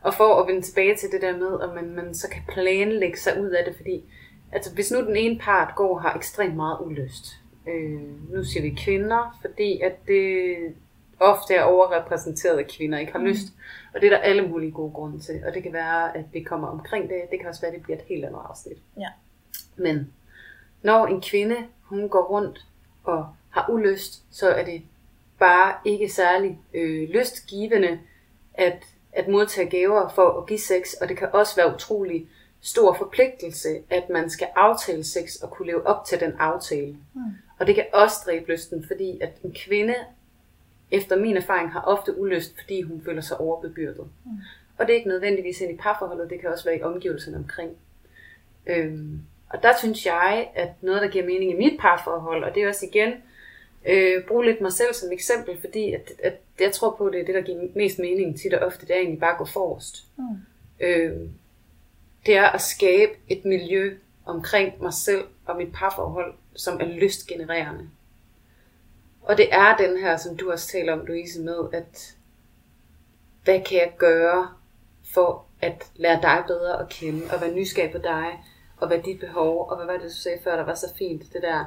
Og 0.03 0.14
for 0.14 0.41
at 0.41 0.47
vende 0.47 0.62
tilbage 0.62 0.97
til 0.97 1.11
det 1.12 1.23
der 1.23 1.37
med, 1.37 1.61
at 1.62 1.75
man, 1.75 1.95
man 1.95 2.14
så 2.14 2.29
kan 2.29 2.43
planlægge 2.49 3.19
sig 3.19 3.41
ud 3.41 3.51
af 3.51 3.64
det, 3.64 3.77
fordi 3.77 4.05
altså, 4.53 4.75
hvis 4.75 4.91
nu 4.91 5.01
den 5.01 5.17
ene 5.17 5.38
part 5.38 5.75
går 5.77 5.95
og 5.95 6.03
har 6.03 6.14
ekstremt 6.14 6.57
meget 6.57 6.79
ulyst, 6.81 7.27
øh, 7.69 8.33
nu 8.33 8.45
siger 8.45 8.62
vi 8.62 8.79
kvinder, 8.85 9.38
fordi 9.41 9.81
at 9.81 10.07
det 10.07 10.57
ofte 11.20 11.54
er 11.54 11.62
overrepræsenteret, 11.62 12.59
at 12.59 12.70
kvinder 12.70 12.98
ikke 12.98 13.12
har 13.12 13.18
mm. 13.18 13.24
lyst. 13.24 13.46
Og 13.94 14.00
det 14.00 14.07
er 14.07 14.11
der 14.11 14.22
alle 14.22 14.48
mulige 14.48 14.72
gode 14.72 14.92
grunde 14.92 15.20
til. 15.20 15.42
Og 15.46 15.54
det 15.54 15.62
kan 15.62 15.72
være, 15.72 16.16
at 16.16 16.24
vi 16.33 16.42
kommer 16.42 16.68
omkring 16.68 17.09
det. 17.09 17.22
Det 17.31 17.40
kan 17.40 17.48
også 17.48 17.61
være, 17.61 17.70
at 17.70 17.74
det 17.74 17.83
bliver 17.83 17.98
et 17.98 18.04
helt 18.09 18.24
andet 18.24 18.40
afsnit. 18.48 18.78
Ja. 19.00 19.09
Men 19.76 20.12
når 20.83 21.07
en 21.07 21.20
kvinde, 21.20 21.57
hun 21.83 22.09
går 22.09 22.22
rundt 22.22 22.66
og 23.04 23.26
har 23.50 23.70
ulyst, 23.70 24.22
så 24.31 24.48
er 24.50 24.64
det 24.64 24.83
bare 25.38 25.74
ikke 25.85 26.09
særlig 26.09 26.59
øh, 26.74 27.09
lystgivende 27.09 27.98
at, 28.54 28.85
at 29.12 29.28
modtage 29.28 29.70
gaver 29.70 30.09
for 30.09 30.40
at 30.40 30.46
give 30.46 30.59
sex. 30.59 30.92
Og 31.00 31.09
det 31.09 31.16
kan 31.16 31.28
også 31.33 31.57
være 31.57 31.74
utrolig 31.74 32.28
stor 32.61 32.94
forpligtelse, 32.94 33.68
at 33.90 34.11
man 34.11 34.31
skal 34.31 34.48
aftale 34.57 35.04
sex 35.04 35.37
og 35.42 35.50
kunne 35.50 35.66
leve 35.66 35.87
op 35.87 36.04
til 36.04 36.20
den 36.20 36.33
aftale. 36.38 36.96
Mm. 37.14 37.20
Og 37.59 37.66
det 37.66 37.74
kan 37.74 37.87
også 37.92 38.16
dræbe 38.26 38.52
lysten, 38.52 38.85
fordi 38.87 39.20
at 39.20 39.31
en 39.44 39.54
kvinde, 39.66 39.94
efter 40.90 41.16
min 41.16 41.37
erfaring, 41.37 41.72
har 41.72 41.81
ofte 41.81 42.20
ulyst, 42.20 42.61
fordi 42.61 42.83
hun 42.83 43.03
føler 43.05 43.20
sig 43.20 43.40
overbebyrdet. 43.40 44.09
Mm. 44.24 44.31
Og 44.79 44.87
det 44.87 44.92
er 44.92 44.96
ikke 44.96 45.09
nødvendigvis 45.09 45.61
ind 45.61 45.72
i 45.72 45.77
parforholdet, 45.77 46.31
det 46.31 46.40
kan 46.40 46.51
også 46.51 46.64
være 46.64 46.79
i 46.79 46.83
omgivelserne 46.83 47.37
omkring. 47.37 47.70
Øhm, 48.66 49.20
og 49.48 49.62
der 49.62 49.72
synes 49.79 50.07
jeg, 50.07 50.51
at 50.55 50.68
noget, 50.81 51.03
der 51.03 51.09
giver 51.09 51.27
mening 51.27 51.51
i 51.51 51.57
mit 51.57 51.81
parforhold, 51.81 52.44
og 52.44 52.55
det 52.55 52.62
er 52.62 52.68
også 52.68 52.87
igen, 52.87 53.12
øh, 53.88 54.24
bruge 54.24 54.44
lidt 54.44 54.61
mig 54.61 54.72
selv 54.72 54.94
som 54.94 55.12
eksempel, 55.12 55.61
fordi 55.61 55.92
at, 55.92 56.12
at 56.22 56.40
jeg 56.61 56.72
tror 56.72 56.94
på, 56.98 57.07
at 57.07 57.12
det 57.12 57.20
er 57.20 57.24
det, 57.24 57.35
der 57.35 57.40
giver 57.40 57.68
mest 57.74 57.98
mening 57.98 58.40
tit 58.40 58.55
og 58.55 58.66
ofte, 58.66 58.87
det 58.87 58.94
er 58.94 59.01
egentlig 59.01 59.20
bare 59.20 59.33
at 59.33 59.38
gå 59.38 59.44
forrest. 59.44 60.07
Mm. 60.16 60.24
Øh, 60.81 61.16
det 62.27 62.37
er 62.37 62.46
at 62.46 62.61
skabe 62.61 63.12
et 63.29 63.44
miljø 63.44 63.96
omkring 64.24 64.83
mig 64.83 64.92
selv 64.92 65.24
og 65.46 65.57
mit 65.57 65.72
parforhold, 65.72 66.35
som 66.55 66.81
er 66.81 66.87
lystgenererende. 66.87 67.88
Og 69.29 69.37
det 69.37 69.55
er 69.55 69.77
den 69.77 69.99
her, 69.99 70.17
som 70.17 70.37
du 70.37 70.51
også 70.51 70.69
taler 70.69 70.93
om, 70.93 71.07
Louise, 71.07 71.41
med, 71.43 71.59
at 71.73 72.17
hvad 73.45 73.61
kan 73.61 73.79
jeg 73.79 73.93
gøre 73.99 74.49
for 75.14 75.47
at 75.61 75.91
lære 75.97 76.23
dig 76.23 76.45
bedre 76.47 76.81
at 76.83 76.88
kende, 76.88 77.23
og 77.33 77.41
være 77.41 77.55
nysgerrig 77.55 77.93
på 77.93 77.99
dig, 77.99 78.45
og 78.77 78.88
hvad 78.88 79.03
dit 79.03 79.21
behov, 79.21 79.69
og 79.71 79.77
hvad 79.77 79.87
var 79.87 79.93
det, 79.93 80.03
du 80.03 80.14
sagde 80.14 80.38
før, 80.45 80.57
der 80.57 80.64
var 80.64 80.75
så 80.75 80.95
fint, 80.99 81.33
det 81.33 81.43
der, 81.43 81.64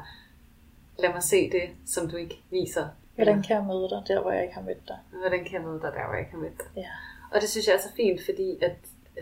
lad 1.00 1.14
mig 1.14 1.24
se 1.24 1.52
det, 1.52 1.70
som 1.86 2.10
du 2.10 2.16
ikke 2.16 2.42
viser. 2.52 2.88
Hvordan 3.16 3.44
kan 3.44 3.58
jeg 3.58 3.66
møde 3.66 3.90
dig, 3.90 4.04
der 4.08 4.22
hvor 4.22 4.32
jeg 4.32 4.44
ikke 4.44 4.56
har 4.56 4.62
mødt 4.62 4.88
dig? 4.88 4.98
Hvordan 5.20 5.44
kan 5.46 5.54
jeg 5.54 5.62
møde 5.62 5.82
dig, 5.82 5.92
der 5.94 6.06
hvor 6.06 6.14
jeg 6.14 6.20
ikke 6.20 6.32
har 6.32 6.40
mødt 6.40 6.58
dig? 6.58 6.68
Ja. 6.76 6.88
Og 7.32 7.42
det 7.42 7.50
synes 7.50 7.68
jeg 7.68 7.76
er 7.76 7.80
så 7.80 7.94
fint, 7.96 8.22
fordi 8.26 8.58
at 8.62 8.76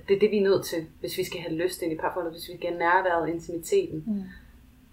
det 0.08 0.15
er 0.15 0.19
det, 0.19 0.32
vi 0.32 0.38
er 0.38 0.43
nødt 0.43 0.65
til, 0.65 0.88
hvis 0.99 1.17
vi 1.17 1.23
skal 1.23 1.39
have 1.39 1.54
lyst 1.54 1.82
ind 1.82 1.93
i 1.93 1.97
parforholdet, 1.97 2.34
hvis 2.34 2.49
vi 2.49 2.58
skal 2.58 2.69
have 2.69 2.80
nærværet, 2.80 3.30
intimiteten. 3.30 4.04
Mm. 4.08 4.23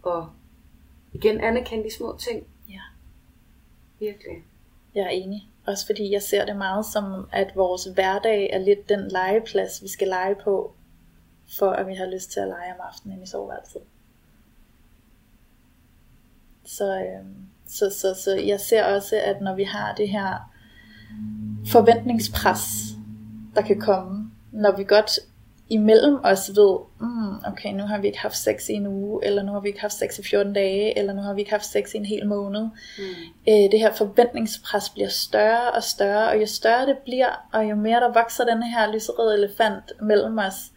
Og 0.03 0.29
igen 1.13 1.41
anerkende 1.41 1.85
de 1.85 1.95
små 1.95 2.17
ting. 2.19 2.47
Virkelig. 3.99 4.45
Jeg 4.95 5.03
er 5.05 5.09
enig. 5.09 5.49
Også 5.67 5.87
fordi 5.87 6.13
jeg 6.13 6.23
ser 6.23 6.45
det 6.45 6.57
meget 6.57 6.87
som, 6.87 7.29
at 7.33 7.53
vores 7.57 7.85
hverdag 7.85 8.51
er 8.53 8.59
lidt 8.59 8.89
den 8.89 9.09
legeplads, 9.09 9.83
vi 9.83 9.89
skal 9.89 10.09
lege 10.09 10.35
på, 10.35 10.75
for 11.59 11.71
at 11.71 11.87
vi 11.87 11.95
har 11.95 12.07
lyst 12.07 12.31
til 12.31 12.41
at 12.41 12.49
lege 12.49 12.75
om 12.75 12.81
aftenen 12.81 13.23
i 13.23 13.27
soveværelset. 13.27 13.83
Så, 16.65 16.99
øh, 16.99 17.27
så, 17.67 17.91
så, 17.91 18.15
så 18.15 18.35
jeg 18.35 18.61
ser 18.61 18.85
også, 18.85 19.17
at 19.25 19.41
når 19.41 19.55
vi 19.55 19.65
har 19.65 19.95
det 19.95 20.09
her 20.09 20.53
forventningspres, 21.67 22.61
der 23.55 23.63
kan 23.63 23.81
komme, 23.81 24.31
når 24.53 24.77
vi 24.77 24.85
godt 24.85 25.11
imellem 25.69 26.19
os 26.25 26.51
ved, 26.55 26.79
mm, 27.01 27.37
okay, 27.47 27.73
nu 27.73 27.83
har 27.83 27.99
vi 27.99 28.07
ikke 28.07 28.19
haft 28.19 28.37
sex 28.37 28.69
i 28.69 28.73
en 28.73 28.87
uge, 28.87 29.25
eller 29.25 29.43
nu 29.43 29.53
har 29.53 29.61
vi 29.61 29.69
ikke 29.69 29.81
haft 29.81 29.95
sex 29.95 30.19
i 30.19 30.23
14 30.23 30.53
dage, 30.53 30.99
eller 30.99 31.13
nu 31.13 31.23
har 31.23 31.35
vi 31.35 31.41
ikke 31.41 31.51
haft 31.51 31.67
sex 31.67 31.95
i 31.95 31.97
en 31.97 32.05
hel 32.05 32.27
måned. 32.27 32.63
Mm. 32.99 33.05
Øh, 33.49 33.71
det 33.73 33.79
her 33.79 33.93
forventningspres 33.93 34.91
bliver 34.91 35.09
større 35.09 35.71
og 35.71 35.83
større, 35.83 36.29
og 36.29 36.41
jo 36.41 36.47
større 36.47 36.87
det 36.87 36.99
bliver, 37.05 37.49
og 37.53 37.71
jo 37.71 37.77
mere 37.77 38.01
der 38.01 38.13
vokser 38.13 38.45
den 38.45 38.63
her 38.63 38.93
lyserøde 38.93 39.35
elefant 39.35 39.93
mellem 40.01 40.39
os, 40.39 40.73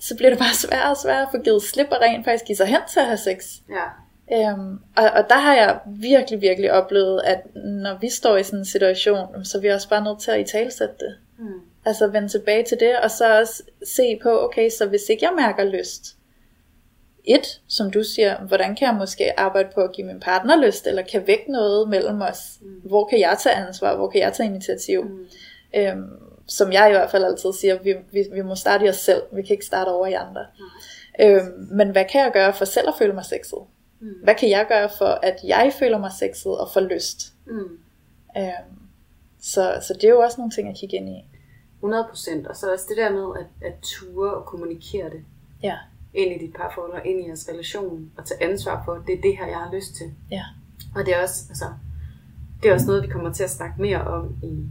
så 0.00 0.16
bliver 0.16 0.30
det 0.30 0.38
bare 0.38 0.54
sværere 0.54 0.90
og 0.90 0.96
sværere 0.96 1.22
at 1.22 1.28
få 1.30 1.38
givet 1.38 1.62
slip 1.62 1.86
og 1.90 1.98
rent 2.02 2.24
faktisk 2.24 2.44
give 2.44 2.56
sig 2.56 2.66
hen 2.66 2.80
til 2.88 3.00
at 3.00 3.06
have 3.06 3.18
sex. 3.18 3.44
Ja. 3.70 3.86
Øhm, 4.32 4.78
og, 4.96 5.04
og 5.04 5.28
der 5.28 5.38
har 5.38 5.54
jeg 5.54 5.80
virkelig, 5.86 6.40
virkelig 6.40 6.72
oplevet, 6.72 7.20
at 7.24 7.42
når 7.54 7.98
vi 8.00 8.08
står 8.08 8.36
i 8.36 8.42
sådan 8.42 8.58
en 8.58 8.64
situation, 8.64 9.44
så 9.44 9.58
er 9.58 9.62
vi 9.62 9.68
også 9.68 9.88
bare 9.88 10.04
nødt 10.04 10.20
til 10.20 10.30
at 10.30 10.40
i 10.40 10.52
talsætte 10.52 10.94
det. 11.00 11.16
Mm. 11.38 11.71
Altså 11.84 12.06
vende 12.06 12.28
tilbage 12.28 12.64
til 12.64 12.80
det, 12.80 12.98
og 12.98 13.10
så 13.10 13.38
også 13.38 13.62
se 13.96 14.18
på, 14.22 14.44
okay, 14.44 14.70
så 14.70 14.86
hvis 14.86 15.08
ikke 15.08 15.24
jeg 15.24 15.32
mærker 15.36 15.64
lyst, 15.64 16.16
et, 17.24 17.60
som 17.68 17.90
du 17.90 18.02
siger, 18.04 18.38
hvordan 18.38 18.76
kan 18.76 18.88
jeg 18.88 18.94
måske 18.94 19.40
arbejde 19.40 19.68
på 19.74 19.80
at 19.80 19.92
give 19.92 20.06
min 20.06 20.20
partner 20.20 20.66
lyst, 20.66 20.86
eller 20.86 21.02
kan 21.02 21.26
vække 21.26 21.52
noget 21.52 21.88
mellem 21.88 22.20
os? 22.20 22.58
Mm. 22.60 22.80
Hvor 22.88 23.04
kan 23.04 23.20
jeg 23.20 23.36
tage 23.42 23.54
ansvar? 23.54 23.96
Hvor 23.96 24.10
kan 24.10 24.20
jeg 24.20 24.32
tage 24.32 24.48
initiativ? 24.48 25.04
Mm. 25.04 25.26
Øhm, 25.76 26.10
som 26.46 26.72
jeg 26.72 26.88
i 26.88 26.92
hvert 26.92 27.10
fald 27.10 27.24
altid 27.24 27.52
siger, 27.52 27.78
vi, 27.82 27.94
vi, 28.12 28.24
vi 28.32 28.42
må 28.42 28.54
starte 28.54 28.86
i 28.86 28.88
os 28.88 28.96
selv, 28.96 29.22
vi 29.32 29.42
kan 29.42 29.50
ikke 29.50 29.64
starte 29.64 29.88
over 29.88 30.06
i 30.06 30.12
andre. 30.12 30.46
Mm. 30.58 31.24
Øhm, 31.24 31.68
men 31.70 31.90
hvad 31.90 32.04
kan 32.04 32.20
jeg 32.20 32.30
gøre 32.32 32.54
for 32.54 32.64
selv 32.64 32.88
at 32.88 32.94
føle 32.98 33.12
mig 33.12 33.24
sexet? 33.24 33.58
Mm. 34.00 34.08
Hvad 34.22 34.34
kan 34.34 34.50
jeg 34.50 34.66
gøre 34.68 34.88
for, 34.98 35.18
at 35.22 35.36
jeg 35.44 35.72
føler 35.78 35.98
mig 35.98 36.12
sexet 36.18 36.58
og 36.58 36.70
får 36.72 36.80
lyst? 36.80 37.18
Mm. 37.46 37.78
Øhm, 38.36 38.78
så, 39.40 39.82
så 39.86 39.94
det 39.94 40.04
er 40.04 40.08
jo 40.08 40.20
også 40.20 40.38
nogle 40.38 40.50
ting 40.50 40.68
at 40.68 40.76
kigge 40.76 40.96
ind 40.96 41.08
i. 41.08 41.24
100 41.82 42.06
procent. 42.08 42.46
Og 42.46 42.56
så 42.56 42.72
også 42.72 42.86
det 42.88 42.96
der 42.96 43.12
med 43.12 43.40
at, 43.40 43.68
at 43.68 43.74
ture 43.82 44.34
og 44.34 44.46
kommunikere 44.46 45.10
det. 45.10 45.24
Ja. 45.62 45.76
Ind 46.14 46.32
i 46.32 46.46
dit 46.46 46.54
parforhold 46.54 46.92
og 46.92 47.06
ind 47.06 47.20
i 47.20 47.26
jeres 47.26 47.48
relation. 47.48 48.10
Og 48.16 48.24
tage 48.24 48.42
ansvar 48.42 48.82
for, 48.84 48.92
at 48.92 49.02
det 49.06 49.18
er 49.18 49.22
det 49.22 49.36
her, 49.36 49.46
jeg 49.46 49.58
har 49.58 49.74
lyst 49.74 49.94
til. 49.94 50.14
Ja. 50.30 50.44
Og 50.94 51.06
det 51.06 51.14
er 51.16 51.22
også, 51.22 51.44
altså, 51.48 51.64
det 52.62 52.70
er 52.70 52.74
også 52.74 52.86
noget, 52.86 53.02
vi 53.02 53.08
kommer 53.08 53.32
til 53.32 53.44
at 53.44 53.50
snakke 53.50 53.82
mere 53.82 54.04
om 54.04 54.36
i 54.42 54.66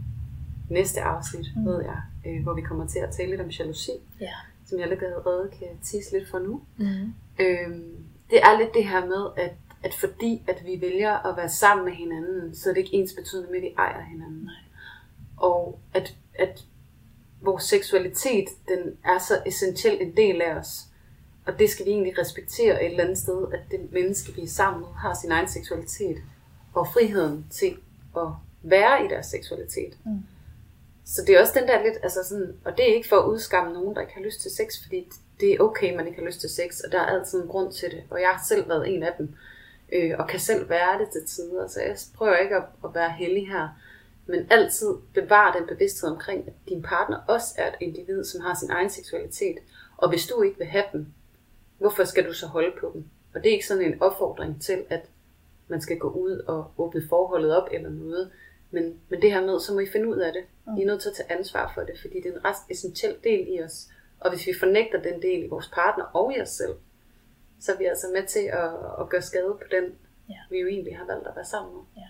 næste 0.70 1.02
afsnit, 1.02 1.46
mm. 1.56 1.66
ved 1.66 1.82
jeg. 1.82 2.00
Øh, 2.26 2.42
hvor 2.42 2.54
vi 2.54 2.62
kommer 2.62 2.86
til 2.86 2.98
at 2.98 3.10
tale 3.10 3.30
lidt 3.30 3.40
om 3.40 3.48
jalousi. 3.48 3.92
Ja. 4.20 4.32
Som 4.66 4.78
jeg 4.78 4.90
allerede 4.90 5.50
kan 5.58 5.68
tisse 5.82 6.12
lidt 6.12 6.30
for 6.30 6.38
nu. 6.38 6.62
Mm. 6.76 7.14
Øhm, 7.38 8.06
det 8.30 8.40
er 8.42 8.58
lidt 8.58 8.74
det 8.74 8.88
her 8.88 9.06
med, 9.06 9.44
at, 9.44 9.52
at 9.82 9.94
fordi 9.94 10.42
at 10.48 10.62
vi 10.64 10.80
vælger 10.80 11.26
at 11.26 11.36
være 11.36 11.48
sammen 11.48 11.84
med 11.84 11.92
hinanden, 11.92 12.54
så 12.54 12.70
er 12.70 12.74
det 12.74 12.80
ikke 12.80 12.94
ens 12.94 13.12
betydende 13.12 13.50
med, 13.50 13.58
at 13.58 13.62
vi 13.62 13.74
ejer 13.78 14.02
hinanden. 14.02 14.42
Nej. 14.44 14.54
Og 15.36 15.78
at, 15.94 16.16
at 16.34 16.64
vores 17.42 17.64
seksualitet, 17.64 18.48
den 18.68 18.96
er 19.04 19.18
så 19.18 19.42
essentiel 19.46 19.98
en 20.00 20.16
del 20.16 20.42
af 20.42 20.54
os. 20.54 20.68
Og 21.46 21.58
det 21.58 21.70
skal 21.70 21.86
vi 21.86 21.90
egentlig 21.90 22.18
respektere 22.18 22.84
et 22.84 22.90
eller 22.90 23.04
andet 23.04 23.18
sted, 23.18 23.46
at 23.52 23.60
det 23.70 23.92
menneske, 23.92 24.32
vi 24.34 24.42
er 24.42 24.48
sammen 24.48 24.80
med, 24.80 24.88
har 24.88 25.14
sin 25.20 25.32
egen 25.32 25.48
seksualitet. 25.48 26.16
Og 26.74 26.86
friheden 26.92 27.46
til 27.50 27.76
at 28.16 28.28
være 28.62 29.04
i 29.04 29.08
deres 29.08 29.26
seksualitet. 29.26 29.98
Mm. 30.04 30.22
Så 31.04 31.22
det 31.26 31.36
er 31.36 31.40
også 31.40 31.58
den 31.60 31.68
der 31.68 31.82
lidt, 31.82 31.98
altså 32.02 32.20
sådan, 32.28 32.54
og 32.64 32.72
det 32.76 32.90
er 32.90 32.94
ikke 32.94 33.08
for 33.08 33.16
at 33.16 33.28
udskamme 33.28 33.72
nogen, 33.72 33.94
der 33.94 34.00
ikke 34.00 34.14
har 34.14 34.22
lyst 34.22 34.40
til 34.40 34.50
sex, 34.50 34.82
fordi 34.82 35.08
det 35.40 35.52
er 35.52 35.60
okay, 35.60 35.96
man 35.96 36.06
ikke 36.06 36.18
har 36.18 36.26
lyst 36.26 36.40
til 36.40 36.50
sex, 36.50 36.80
og 36.80 36.92
der 36.92 36.98
er 36.98 37.06
altid 37.06 37.42
en 37.42 37.48
grund 37.48 37.72
til 37.72 37.90
det. 37.90 38.02
Og 38.10 38.20
jeg 38.20 38.28
har 38.28 38.44
selv 38.48 38.68
været 38.68 38.94
en 38.94 39.02
af 39.02 39.12
dem, 39.18 39.34
øh, 39.92 40.14
og 40.18 40.28
kan 40.28 40.40
selv 40.40 40.68
være 40.68 40.98
det 40.98 41.08
til 41.12 41.24
tider, 41.26 41.68
så 41.68 41.80
jeg 41.80 41.96
prøver 42.14 42.36
ikke 42.36 42.56
at, 42.56 42.64
at 42.84 42.90
være 42.94 43.12
heldig 43.12 43.48
her. 43.48 43.68
Men 44.26 44.46
altid 44.50 44.94
bevare 45.14 45.58
den 45.58 45.66
bevidsthed 45.66 46.10
omkring, 46.10 46.48
at 46.48 46.52
din 46.68 46.82
partner 46.82 47.18
også 47.28 47.54
er 47.58 47.68
et 47.68 47.74
individ, 47.80 48.24
som 48.24 48.40
har 48.40 48.54
sin 48.54 48.70
egen 48.70 48.90
seksualitet. 48.90 49.58
Og 49.96 50.08
hvis 50.08 50.26
du 50.26 50.42
ikke 50.42 50.58
vil 50.58 50.66
have 50.66 50.84
dem, 50.92 51.06
hvorfor 51.78 52.04
skal 52.04 52.26
du 52.26 52.32
så 52.32 52.46
holde 52.46 52.72
på 52.80 52.90
dem? 52.94 53.04
Og 53.34 53.42
det 53.42 53.48
er 53.48 53.52
ikke 53.52 53.66
sådan 53.66 53.92
en 53.92 54.02
opfordring 54.02 54.62
til, 54.62 54.84
at 54.90 55.00
man 55.68 55.80
skal 55.80 55.98
gå 55.98 56.08
ud 56.10 56.38
og 56.38 56.72
åbne 56.78 57.02
forholdet 57.08 57.56
op 57.56 57.68
eller 57.72 57.90
noget. 57.90 58.30
Men, 58.70 59.00
men 59.08 59.22
det 59.22 59.32
her 59.32 59.46
med, 59.46 59.60
så 59.60 59.74
må 59.74 59.80
I 59.80 59.86
finde 59.92 60.08
ud 60.08 60.16
af 60.16 60.32
det. 60.32 60.44
I 60.78 60.82
er 60.82 60.86
nødt 60.86 61.02
til 61.02 61.08
at 61.08 61.14
tage 61.14 61.32
ansvar 61.32 61.72
for 61.74 61.82
det, 61.82 61.94
fordi 62.00 62.14
det 62.14 62.26
er 62.26 62.36
en 62.36 62.44
ret 62.44 62.56
essentiel 62.70 63.16
del 63.24 63.46
i 63.48 63.62
os. 63.62 63.88
Og 64.20 64.30
hvis 64.30 64.46
vi 64.46 64.52
fornægter 64.58 65.02
den 65.02 65.22
del 65.22 65.44
i 65.44 65.48
vores 65.48 65.70
partner 65.74 66.04
og 66.04 66.36
i 66.36 66.40
os 66.40 66.48
selv, 66.48 66.74
så 67.60 67.72
er 67.72 67.78
vi 67.78 67.84
altså 67.84 68.06
med 68.12 68.26
til 68.26 68.46
at, 68.52 68.70
at 69.00 69.08
gøre 69.08 69.22
skade 69.22 69.58
på 69.60 69.66
den, 69.70 69.84
ja. 70.28 70.38
vi 70.50 70.58
jo 70.58 70.66
egentlig 70.66 70.96
har 70.98 71.06
valgt 71.06 71.26
at 71.26 71.36
være 71.36 71.44
sammen 71.44 71.74
med. 71.74 71.82
Ja. 71.96 72.08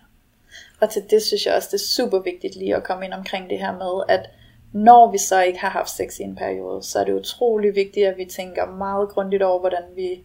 Og 0.81 0.91
til 0.91 1.03
det 1.11 1.23
synes 1.23 1.47
jeg 1.47 1.55
også, 1.55 1.69
det 1.73 1.79
er 1.79 1.87
super 1.97 2.19
vigtigt 2.19 2.57
lige 2.57 2.77
at 2.77 2.85
komme 2.85 3.05
ind 3.05 3.13
omkring 3.13 3.51
det 3.51 3.59
her 3.59 3.73
med, 3.73 4.17
at 4.17 4.31
når 4.73 5.13
vi 5.13 5.19
så 5.19 5.43
ikke 5.43 5.59
har 5.59 5.71
haft 5.71 5.91
sex 5.91 6.19
i 6.19 6.23
en 6.23 6.37
periode, 6.37 6.83
så 6.83 6.99
er 6.99 7.05
det 7.05 7.13
utrolig 7.13 7.75
vigtigt, 7.75 8.07
at 8.07 8.17
vi 8.17 8.25
tænker 8.25 8.67
meget 8.67 9.09
grundigt 9.09 9.43
over, 9.43 9.61
hvordan 9.61 9.83
vi 9.97 10.25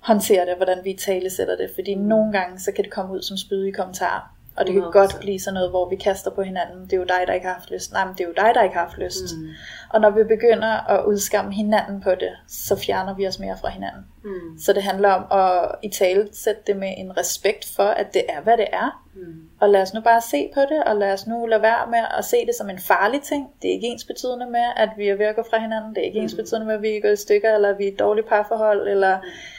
håndterer 0.00 0.44
det, 0.44 0.56
hvordan 0.56 0.84
vi 0.84 0.94
talesætter 0.94 1.56
det, 1.56 1.70
fordi 1.74 1.94
nogle 1.94 2.32
gange 2.32 2.60
så 2.60 2.72
kan 2.72 2.84
det 2.84 2.92
komme 2.92 3.14
ud 3.14 3.22
som 3.22 3.36
spydige 3.36 3.72
kommentarer. 3.72 4.36
Og 4.56 4.66
det 4.66 4.74
kan 4.74 4.82
100%. 4.82 4.90
godt 4.90 5.16
blive 5.20 5.40
sådan 5.40 5.54
noget, 5.54 5.70
hvor 5.70 5.88
vi 5.88 5.96
kaster 5.96 6.30
på 6.30 6.42
hinanden. 6.42 6.84
Det 6.84 6.92
er 6.92 6.96
jo 6.96 7.04
dig, 7.04 7.24
der 7.26 7.32
ikke 7.32 7.46
har 7.46 7.54
haft 7.54 7.70
lyst. 7.70 7.92
Nej, 7.92 8.04
men 8.04 8.14
det 8.14 8.20
er 8.20 8.28
jo 8.28 8.34
dig, 8.36 8.50
der 8.54 8.62
ikke 8.62 8.76
har 8.76 8.84
haft 8.84 8.98
lyst. 8.98 9.36
Mm. 9.38 9.48
Og 9.90 10.00
når 10.00 10.10
vi 10.10 10.24
begynder 10.24 10.90
at 10.90 11.04
udskamme 11.04 11.52
hinanden 11.52 12.00
på 12.00 12.10
det, 12.10 12.32
så 12.48 12.76
fjerner 12.76 13.14
vi 13.14 13.26
os 13.26 13.38
mere 13.38 13.56
fra 13.60 13.68
hinanden. 13.68 14.04
Mm. 14.24 14.58
Så 14.58 14.72
det 14.72 14.82
handler 14.82 15.10
om 15.10 15.24
at 15.40 15.74
i 15.82 15.88
tale 15.88 16.28
sætte 16.32 16.60
det 16.66 16.76
med 16.76 16.94
en 16.96 17.16
respekt 17.16 17.72
for, 17.76 17.82
at 17.82 18.14
det 18.14 18.22
er, 18.28 18.40
hvad 18.40 18.56
det 18.56 18.66
er. 18.72 19.02
Mm. 19.14 19.48
Og 19.60 19.68
lad 19.68 19.82
os 19.82 19.94
nu 19.94 20.00
bare 20.00 20.20
se 20.20 20.50
på 20.54 20.60
det, 20.60 20.84
og 20.86 20.96
lad 20.96 21.12
os 21.12 21.26
nu 21.26 21.46
lade 21.46 21.62
være 21.62 21.90
med 21.90 21.98
at 22.18 22.24
se 22.24 22.36
det 22.46 22.54
som 22.54 22.70
en 22.70 22.78
farlig 22.78 23.22
ting. 23.22 23.48
Det 23.62 23.68
er 23.68 23.74
ikke 23.74 23.86
ens 23.86 24.04
betydende 24.04 24.46
med, 24.46 24.66
at 24.76 24.88
vi 24.96 25.08
er 25.08 25.16
ved 25.16 25.26
at 25.26 25.36
gå 25.36 25.44
fra 25.50 25.58
hinanden. 25.58 25.94
Det 25.94 26.00
er 26.00 26.06
ikke 26.06 26.18
ens 26.18 26.34
betydende 26.34 26.66
med, 26.66 26.74
at 26.74 26.82
vi 26.82 26.96
er 26.96 27.00
gået 27.00 27.12
i 27.12 27.16
stykker, 27.16 27.54
eller 27.54 27.76
vi 27.76 27.84
er 27.84 27.92
et 27.92 27.98
dårligt 27.98 28.28
parforhold, 28.28 28.88
eller 28.88 29.18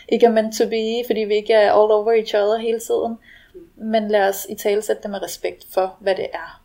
ikke 0.10 0.26
er 0.26 0.32
meant 0.32 0.58
to 0.58 0.66
be, 0.70 1.04
fordi 1.08 1.20
vi 1.20 1.36
ikke 1.36 1.54
er 1.54 1.72
all 1.72 1.92
over 1.92 2.12
each 2.12 2.36
other 2.36 2.58
hele 2.58 2.80
tiden. 2.80 3.18
Men 3.76 4.08
lad 4.08 4.30
os 4.30 4.48
i 4.50 4.56
tale 4.56 4.82
sætte 4.82 5.02
det 5.02 5.12
med 5.12 5.22
respekt 5.22 5.66
for, 5.74 5.98
hvad 6.00 6.16
det 6.16 6.28
er. 6.34 6.64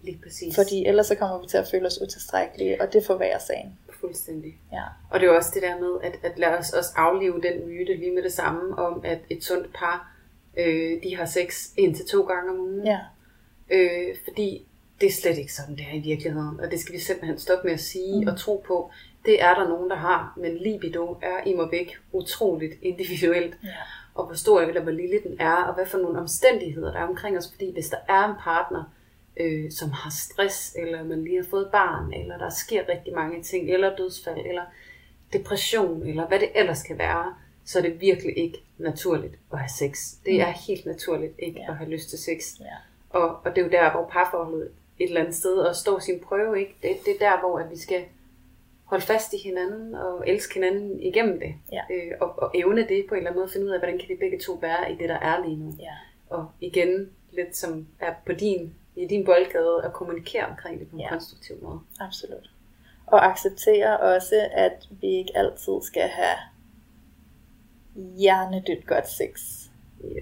Lige 0.00 0.20
præcis. 0.22 0.54
Fordi 0.54 0.86
ellers 0.86 1.06
så 1.06 1.14
kommer 1.14 1.40
vi 1.40 1.46
til 1.46 1.56
at 1.56 1.68
føle 1.70 1.86
os 1.86 2.02
utilstrækkelige, 2.02 2.82
og 2.82 2.92
det 2.92 3.06
forværrer 3.06 3.38
sagen. 3.38 3.78
Fuldstændig. 4.00 4.58
Ja. 4.72 4.82
Og 5.10 5.20
det 5.20 5.28
er 5.28 5.32
også 5.32 5.50
det 5.54 5.62
der 5.62 5.78
med, 5.80 5.98
at, 6.02 6.30
at 6.30 6.38
lad 6.38 6.48
os 6.48 6.72
også 6.72 6.90
aflive 6.96 7.40
den 7.42 7.68
myte 7.68 7.96
lige 7.96 8.14
med 8.14 8.22
det 8.22 8.32
samme, 8.32 8.78
om 8.78 9.00
at 9.04 9.18
et 9.30 9.44
sundt 9.44 9.74
par, 9.74 10.12
øh, 10.58 11.02
de 11.02 11.16
har 11.16 11.24
sex 11.24 11.68
en 11.76 11.94
til 11.94 12.06
to 12.06 12.22
gange 12.22 12.50
om 12.50 12.60
ugen. 12.60 12.86
Ja. 12.86 12.98
Øh, 13.70 14.16
fordi 14.24 14.66
det 15.00 15.06
er 15.06 15.12
slet 15.12 15.38
ikke 15.38 15.52
sådan, 15.52 15.76
det 15.76 15.84
er 15.90 15.94
i 15.94 16.00
virkeligheden. 16.00 16.60
Og 16.60 16.70
det 16.70 16.80
skal 16.80 16.94
vi 16.94 16.98
simpelthen 16.98 17.38
stoppe 17.38 17.66
med 17.66 17.74
at 17.74 17.80
sige 17.80 18.20
mm. 18.20 18.28
og 18.28 18.38
tro 18.38 18.64
på. 18.66 18.90
Det 19.24 19.42
er 19.42 19.54
der 19.54 19.68
nogen, 19.68 19.90
der 19.90 19.96
har. 19.96 20.34
Men 20.36 20.56
libido 20.56 21.16
er 21.22 21.46
i 21.46 21.54
mig 21.54 21.68
væk 21.70 21.98
utroligt 22.12 22.74
individuelt. 22.82 23.56
Ja. 23.64 23.68
Og 24.18 24.24
hvor 24.26 24.34
stor 24.34 24.60
eller 24.60 24.82
hvor 24.82 24.90
lille 24.92 25.20
den 25.22 25.36
er, 25.40 25.54
og 25.54 25.74
hvad 25.74 25.86
for 25.86 25.98
nogle 25.98 26.18
omstændigheder 26.18 26.92
der 26.92 26.98
er 26.98 27.08
omkring 27.08 27.38
os. 27.38 27.50
Fordi 27.52 27.72
hvis 27.72 27.88
der 27.88 27.96
er 28.08 28.24
en 28.28 28.34
partner, 28.40 28.84
øh, 29.36 29.70
som 29.70 29.90
har 29.90 30.10
stress, 30.10 30.74
eller 30.78 31.04
man 31.04 31.24
lige 31.24 31.36
har 31.36 31.46
fået 31.50 31.68
barn, 31.72 32.12
eller 32.12 32.38
der 32.38 32.50
sker 32.50 32.82
rigtig 32.88 33.14
mange 33.14 33.42
ting, 33.42 33.70
eller 33.70 33.96
dødsfald, 33.96 34.46
eller 34.46 34.62
depression, 35.32 36.06
eller 36.06 36.26
hvad 36.28 36.38
det 36.40 36.48
ellers 36.54 36.82
kan 36.82 36.98
være, 36.98 37.34
så 37.64 37.78
er 37.78 37.82
det 37.82 38.00
virkelig 38.00 38.38
ikke 38.38 38.58
naturligt 38.78 39.34
at 39.52 39.58
have 39.58 39.68
sex. 39.68 39.98
Det 40.26 40.40
er 40.40 40.50
helt 40.50 40.86
naturligt 40.86 41.32
ikke 41.38 41.60
Ja. 41.60 41.70
at 41.70 41.76
have 41.76 41.90
lyst 41.90 42.08
til 42.10 42.18
sex. 42.18 42.60
Ja. 42.60 42.64
Og, 43.10 43.28
og 43.44 43.50
det 43.56 43.58
er 43.58 43.64
jo 43.64 43.70
der, 43.70 43.90
hvor 43.90 44.08
parforholdet 44.12 44.70
et 44.98 45.08
eller 45.08 45.20
andet 45.20 45.34
sted 45.34 45.56
og 45.58 45.76
står 45.76 45.98
sin 45.98 46.20
prøve, 46.20 46.60
ikke? 46.60 46.74
Det, 46.82 46.90
det 47.04 47.14
er 47.14 47.30
der, 47.30 47.40
hvor 47.40 47.58
at 47.58 47.70
vi 47.70 47.78
skal 47.78 48.04
holde 48.88 49.04
fast 49.04 49.32
i 49.32 49.36
hinanden 49.44 49.94
og 49.94 50.28
elske 50.28 50.54
hinanden 50.54 51.00
igennem 51.00 51.40
det. 51.40 51.54
Ja. 51.72 51.80
Øh, 51.90 52.12
og, 52.20 52.38
og 52.38 52.50
evne 52.54 52.80
det 52.88 53.04
på 53.08 53.14
en 53.14 53.18
eller 53.18 53.30
anden 53.30 53.40
måde 53.40 53.48
finde 53.52 53.66
ud 53.66 53.70
af, 53.70 53.78
hvordan 53.80 53.98
kan 53.98 54.08
vi 54.08 54.14
begge 54.14 54.38
to 54.38 54.52
være 54.52 54.92
i 54.92 54.96
det, 54.96 55.08
der 55.08 55.18
er 55.18 55.44
lige 55.44 55.56
nu. 55.56 55.74
Ja. 55.80 55.94
Og 56.36 56.46
igen, 56.60 57.10
lidt 57.32 57.56
som 57.56 57.86
er 58.00 58.14
på 58.26 58.32
din, 58.32 58.74
i 58.96 59.06
din 59.06 59.24
boldgade, 59.24 59.82
at 59.84 59.92
kommunikere 59.92 60.46
omkring 60.46 60.80
det 60.80 60.88
på 60.88 60.96
en 60.96 61.00
Ja. 61.00 61.08
konstruktiv 61.08 61.56
måde. 61.62 61.80
Absolut. 62.00 62.50
Og 63.06 63.26
acceptere 63.30 64.00
også, 64.00 64.48
at 64.52 64.88
vi 65.00 65.06
ikke 65.06 65.32
altid 65.36 65.72
skal 65.82 66.08
have 66.08 66.36
hjernedødt 68.16 68.86
godt 68.86 69.08
sex. 69.08 69.40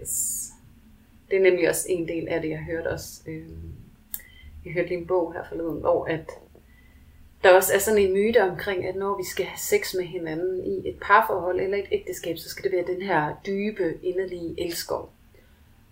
Yes. 0.00 0.42
Det 1.30 1.36
er 1.38 1.42
nemlig 1.42 1.68
også 1.68 1.86
en 1.88 2.08
del 2.08 2.28
af 2.28 2.42
det, 2.42 2.50
jeg 2.50 2.58
hørte 2.58 2.88
også. 2.88 3.22
Øh, 3.26 3.48
jeg 4.64 4.72
hørte 4.72 4.88
lige 4.88 5.00
en 5.00 5.06
bog 5.06 5.32
her 5.32 5.44
forleden, 5.48 5.80
hvor 5.80 6.04
at 6.04 6.30
der 7.46 7.52
også 7.56 7.74
er 7.74 7.78
sådan 7.78 7.98
en 7.98 8.12
myte 8.12 8.42
omkring, 8.42 8.86
at 8.86 8.96
når 8.96 9.16
vi 9.16 9.24
skal 9.24 9.44
have 9.44 9.58
sex 9.58 9.94
med 9.94 10.04
hinanden 10.04 10.64
i 10.64 10.88
et 10.88 10.96
parforhold 11.02 11.60
eller 11.60 11.78
et 11.78 11.84
ægteskab, 11.92 12.38
så 12.38 12.48
skal 12.48 12.64
det 12.64 12.72
være 12.72 12.94
den 12.94 13.02
her 13.02 13.32
dybe, 13.46 13.94
inderlige 14.02 14.54
elskov. 14.58 15.12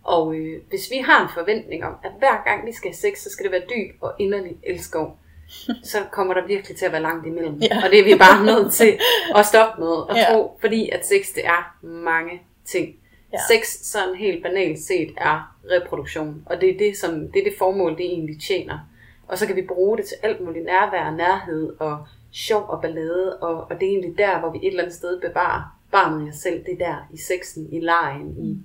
Og 0.04 0.34
øh, 0.34 0.60
hvis 0.68 0.90
vi 0.90 0.96
har 0.98 1.22
en 1.22 1.28
forventning 1.34 1.84
om, 1.84 1.94
at 2.04 2.10
hver 2.18 2.44
gang 2.44 2.66
vi 2.66 2.72
skal 2.72 2.88
have 2.90 2.96
sex, 2.96 3.18
så 3.18 3.30
skal 3.30 3.44
det 3.44 3.52
være 3.52 3.60
dyb 3.60 3.94
og 4.00 4.12
inderlig 4.18 4.56
elskov, 4.62 5.18
så 5.92 5.98
kommer 6.12 6.34
der 6.34 6.46
virkelig 6.46 6.76
til 6.76 6.86
at 6.86 6.92
være 6.92 7.02
langt 7.02 7.26
imellem. 7.26 7.54
Ja. 7.62 7.84
Og 7.84 7.90
det 7.90 8.00
er 8.00 8.04
vi 8.04 8.14
bare 8.18 8.44
nødt 8.46 8.72
til 8.72 8.98
at 9.38 9.46
stoppe 9.46 9.80
med 9.80 9.88
og 9.88 10.16
Ja. 10.16 10.24
tro, 10.32 10.56
fordi 10.60 10.90
at 10.90 11.06
sex 11.06 11.34
det 11.34 11.46
er 11.46 11.76
mange 11.82 12.42
ting. 12.64 12.96
Ja. 13.32 13.38
Sex 13.48 13.66
sådan 13.66 14.14
helt 14.14 14.42
banalt 14.42 14.78
set 14.78 15.14
er 15.16 15.56
reproduktion, 15.70 16.42
og 16.46 16.60
det 16.60 16.70
er 16.74 16.78
det, 16.78 16.96
som, 16.96 17.28
det 17.32 17.40
er 17.40 17.44
det 17.44 17.58
formål, 17.58 17.92
det 17.96 18.04
egentlig 18.06 18.40
tjener. 18.40 18.78
Og 19.28 19.38
så 19.38 19.46
kan 19.46 19.56
vi 19.56 19.66
bruge 19.66 19.96
det 19.96 20.06
til 20.06 20.16
alt 20.22 20.40
muligt 20.40 20.64
nærvær, 20.64 21.10
nærhed 21.10 21.72
og 21.78 22.06
sjov 22.32 22.64
og 22.68 22.82
ballade, 22.82 23.38
og, 23.38 23.54
og 23.56 23.70
det 23.80 23.82
er 23.82 23.90
egentlig 23.90 24.18
der, 24.18 24.38
hvor 24.40 24.50
vi 24.50 24.58
et 24.58 24.66
eller 24.66 24.82
andet 24.82 24.94
sted 24.96 25.20
bevarer 25.20 25.78
barnet 25.92 26.26
i 26.26 26.28
os 26.28 26.34
selv. 26.36 26.64
Det 26.64 26.72
er 26.72 26.86
der 26.86 27.08
i 27.12 27.16
sexen, 27.18 27.68
i 27.72 27.80
lejen, 27.80 28.34
i 28.38 28.58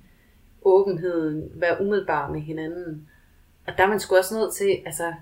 åbenheden, 0.65 1.51
være 1.55 1.81
umiddelbar 1.81 2.31
med 2.31 2.41
hinanden. 2.41 3.09
Og 3.67 3.73
der 3.77 3.83
er 3.83 3.87
man 3.87 3.99
sgu 3.99 4.15
også 4.17 4.35
nødt 4.35 4.53
til, 4.53 4.77
altså 4.85 5.13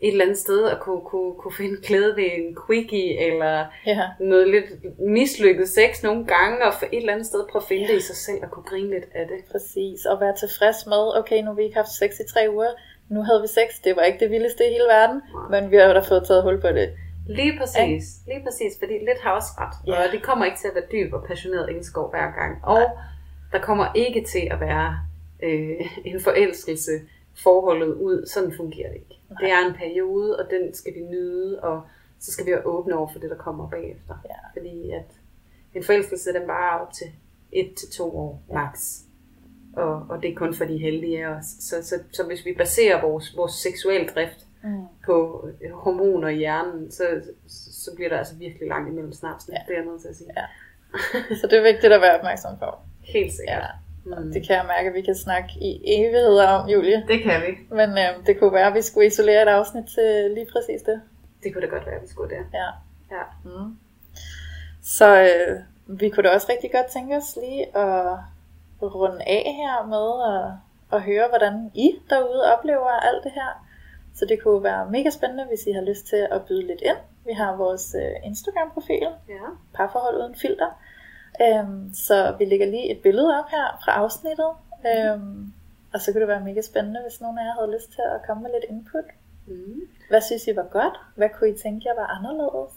et 0.00 0.08
eller 0.12 0.24
andet 0.24 0.38
sted 0.38 0.68
at 0.68 0.80
kunne, 0.80 1.00
kunne, 1.00 1.34
kunne 1.34 1.54
finde 1.54 1.76
glæde 1.82 2.16
ved 2.16 2.24
en 2.34 2.56
quickie, 2.66 3.26
eller 3.26 3.64
Ja. 3.86 4.02
noget 4.20 4.48
lidt 4.50 4.98
mislykket 5.00 5.68
sex 5.68 6.02
nogle 6.02 6.26
gange, 6.26 6.64
og 6.66 6.74
for 6.74 6.86
et 6.86 6.96
eller 6.96 7.12
andet 7.12 7.26
sted 7.26 7.44
prøve 7.50 7.62
at 7.62 7.68
finde 7.68 7.88
det 7.88 7.96
i 7.96 8.00
sig 8.00 8.16
selv, 8.16 8.38
og 8.42 8.50
kunne 8.50 8.62
grine 8.64 8.90
lidt 8.90 9.04
af 9.14 9.26
det. 9.26 9.44
Præcis, 9.52 10.04
og 10.06 10.20
være 10.20 10.36
tilfreds 10.36 10.86
med, 10.86 11.18
okay, 11.18 11.40
nu 11.40 11.46
har 11.46 11.54
vi 11.54 11.62
ikke 11.62 11.76
haft 11.76 11.88
sex 11.98 12.10
i 12.20 12.32
tre 12.32 12.46
uger, 12.50 12.70
nu 13.08 13.22
havde 13.22 13.40
vi 13.40 13.46
sex, 13.46 13.68
det 13.84 13.96
var 13.96 14.02
ikke 14.02 14.20
det 14.20 14.30
vildeste 14.30 14.66
i 14.66 14.72
hele 14.72 14.84
verden, 14.84 15.22
men 15.50 15.70
vi 15.70 15.76
har 15.76 15.84
jo 15.84 15.94
da 15.94 16.00
fået 16.00 16.26
taget 16.26 16.42
hul 16.42 16.60
på 16.60 16.68
det. 16.68 16.88
Lige 17.26 17.58
præcis, 17.58 18.04
lige 18.26 18.42
præcis, 18.44 18.78
fordi 18.78 18.92
lidt 18.92 19.20
har 19.22 19.30
også 19.30 19.48
ret. 19.58 19.74
Ja. 19.86 20.06
Og 20.06 20.12
det 20.12 20.22
kommer 20.22 20.44
ikke 20.44 20.58
til 20.58 20.68
at 20.68 20.74
være 20.74 20.84
dyb 20.92 21.12
og 21.12 21.24
passioneret 21.24 21.70
elskov 21.70 22.10
hver 22.10 22.30
gang. 22.40 22.64
Og 22.64 22.82
der 23.52 23.60
kommer 23.60 23.86
ikke 23.94 24.24
til 24.24 24.48
at 24.50 24.60
være 24.60 25.00
øh, 25.42 25.80
en 26.04 26.20
forelskelse 26.20 26.92
forholdet 27.42 27.94
ud. 27.94 28.26
Sådan 28.26 28.52
fungerer 28.56 28.88
det 28.88 28.96
ikke. 28.96 29.20
Nej. 29.30 29.40
Det 29.40 29.50
er 29.50 29.66
en 29.68 29.74
periode, 29.74 30.38
og 30.38 30.50
den 30.50 30.74
skal 30.74 30.94
vi 30.94 31.00
nyde, 31.00 31.60
og 31.60 31.82
så 32.20 32.32
skal 32.32 32.46
vi 32.46 32.50
være 32.50 32.66
åbne 32.66 32.96
over 32.96 33.08
for 33.12 33.18
det, 33.18 33.30
der 33.30 33.36
kommer 33.36 33.70
bagefter. 33.70 34.14
Ja. 34.24 34.60
Fordi 34.60 34.90
at 34.90 35.10
en 35.74 35.84
forelskelse, 35.84 36.32
den 36.32 36.48
varer 36.48 36.78
op 36.78 36.92
til 36.92 37.06
et 37.52 37.74
til 37.74 37.90
to 37.90 38.18
år 38.18 38.42
max. 38.52 39.00
Og, 39.76 40.06
og 40.08 40.22
det 40.22 40.30
er 40.30 40.34
kun 40.34 40.54
for 40.54 40.64
de 40.64 40.78
heldige 40.78 41.26
af 41.26 41.28
os. 41.30 41.44
Så, 41.60 41.76
så, 41.82 41.94
så 42.12 42.24
hvis 42.26 42.44
vi 42.44 42.54
baserer 42.58 43.00
vores, 43.00 43.36
vores 43.36 43.52
seksuelle 43.52 44.08
drift 44.14 44.38
Mm. 44.62 44.82
på 45.06 45.48
øh, 45.62 45.70
hormoner 45.70 46.28
i 46.28 46.36
hjernen, 46.36 46.90
så, 46.90 47.02
så 47.84 47.90
bliver 47.94 48.08
der 48.08 48.18
altså 48.18 48.34
virkelig 48.34 48.68
langt 48.68 48.88
imellem 48.90 49.12
snapsene. 49.12 49.56
Ja. 49.56 49.62
Det 49.68 49.72
er 49.78 49.82
jeg 49.82 49.90
nødt 49.90 50.00
til 50.00 50.08
at 50.08 50.16
sige. 50.16 50.30
Ja. 50.36 50.44
Så 51.40 51.46
det 51.50 51.58
er 51.58 51.62
vigtigt 51.62 51.92
at 51.92 52.00
være 52.00 52.18
opmærksom 52.18 52.56
på. 52.58 52.66
Helt 53.04 53.32
sikkert. 53.32 53.62
Ja. 53.62 54.20
Mm. 54.20 54.32
Det 54.32 54.46
kan 54.46 54.56
jeg 54.56 54.64
mærke, 54.66 54.88
at 54.88 54.94
vi 54.94 55.00
kan 55.02 55.14
snakke 55.14 55.48
i 55.60 55.80
evigheder 55.84 56.48
om, 56.48 56.68
Julie. 56.68 57.04
det 57.08 57.22
kan 57.22 57.40
vi. 57.46 57.74
Men 57.74 57.90
øh, 57.90 58.26
det 58.26 58.38
kunne 58.38 58.52
være, 58.52 58.66
at 58.66 58.74
vi 58.74 58.82
skulle 58.82 59.06
isolere 59.06 59.42
et 59.42 59.48
afsnit 59.48 59.84
til 59.94 60.30
lige 60.34 60.46
præcis 60.52 60.82
det. 60.82 61.00
Det 61.42 61.52
kunne 61.52 61.62
da 61.62 61.70
godt 61.70 61.86
være, 61.86 61.94
at 61.94 62.02
vi 62.02 62.08
skulle 62.08 62.30
der. 62.36 62.42
Ja. 62.54 62.68
Ja. 63.16 63.22
Mm. 63.44 63.76
Så 64.82 65.22
øh, 65.22 65.56
vi 66.00 66.08
kunne 66.10 66.22
da 66.28 66.34
også 66.34 66.46
rigtig 66.50 66.70
godt 66.72 66.86
tænke 66.86 67.16
os 67.16 67.38
lige 67.42 67.76
at 67.76 68.18
runde 68.82 69.22
af 69.26 69.54
her 69.62 69.86
med 69.86 70.06
at, 70.32 70.52
at 70.96 71.02
høre, 71.02 71.28
hvordan 71.28 71.70
I 71.74 71.90
derude 72.10 72.52
oplever 72.54 72.90
alt 72.90 73.24
det 73.24 73.32
her. 73.32 73.66
Så 74.14 74.24
det 74.24 74.42
kunne 74.42 74.62
være 74.62 74.90
mega 74.90 75.10
spændende, 75.10 75.44
hvis 75.44 75.66
I 75.66 75.72
har 75.72 75.82
lyst 75.82 76.06
til 76.06 76.28
at 76.30 76.44
byde 76.48 76.66
lidt 76.66 76.80
ind. 76.80 76.96
Vi 77.26 77.32
har 77.32 77.56
vores 77.56 77.94
øh, 77.94 78.26
Instagram-profil, 78.26 79.08
ja. 79.28 79.44
parforhold 79.74 80.16
uden 80.16 80.34
filter. 80.34 80.70
Øhm, 81.42 81.94
så 81.94 82.34
vi 82.38 82.44
lægger 82.44 82.66
lige 82.66 82.90
et 82.90 83.02
billede 83.02 83.38
op 83.38 83.48
her 83.50 83.80
fra 83.84 83.92
afsnittet. 83.92 84.50
Øhm, 84.90 85.52
og 85.94 86.00
så 86.00 86.12
kunne 86.12 86.20
det 86.20 86.28
være 86.28 86.44
mega 86.44 86.60
spændende, 86.60 87.00
hvis 87.02 87.20
nogen 87.20 87.38
af 87.38 87.44
jer 87.44 87.52
havde 87.52 87.74
lyst 87.76 87.90
til 87.92 88.02
at 88.14 88.20
komme 88.26 88.42
med 88.42 88.50
lidt 88.50 88.64
input. 88.68 89.04
Mm. 89.46 89.80
Hvad 90.08 90.20
synes 90.20 90.46
I 90.46 90.56
var 90.56 90.68
godt? 90.70 91.00
Hvad 91.14 91.28
kunne 91.34 91.50
I 91.50 91.58
tænke 91.58 91.88
jer 91.88 91.94
var 91.94 92.06
anderledes? 92.06 92.74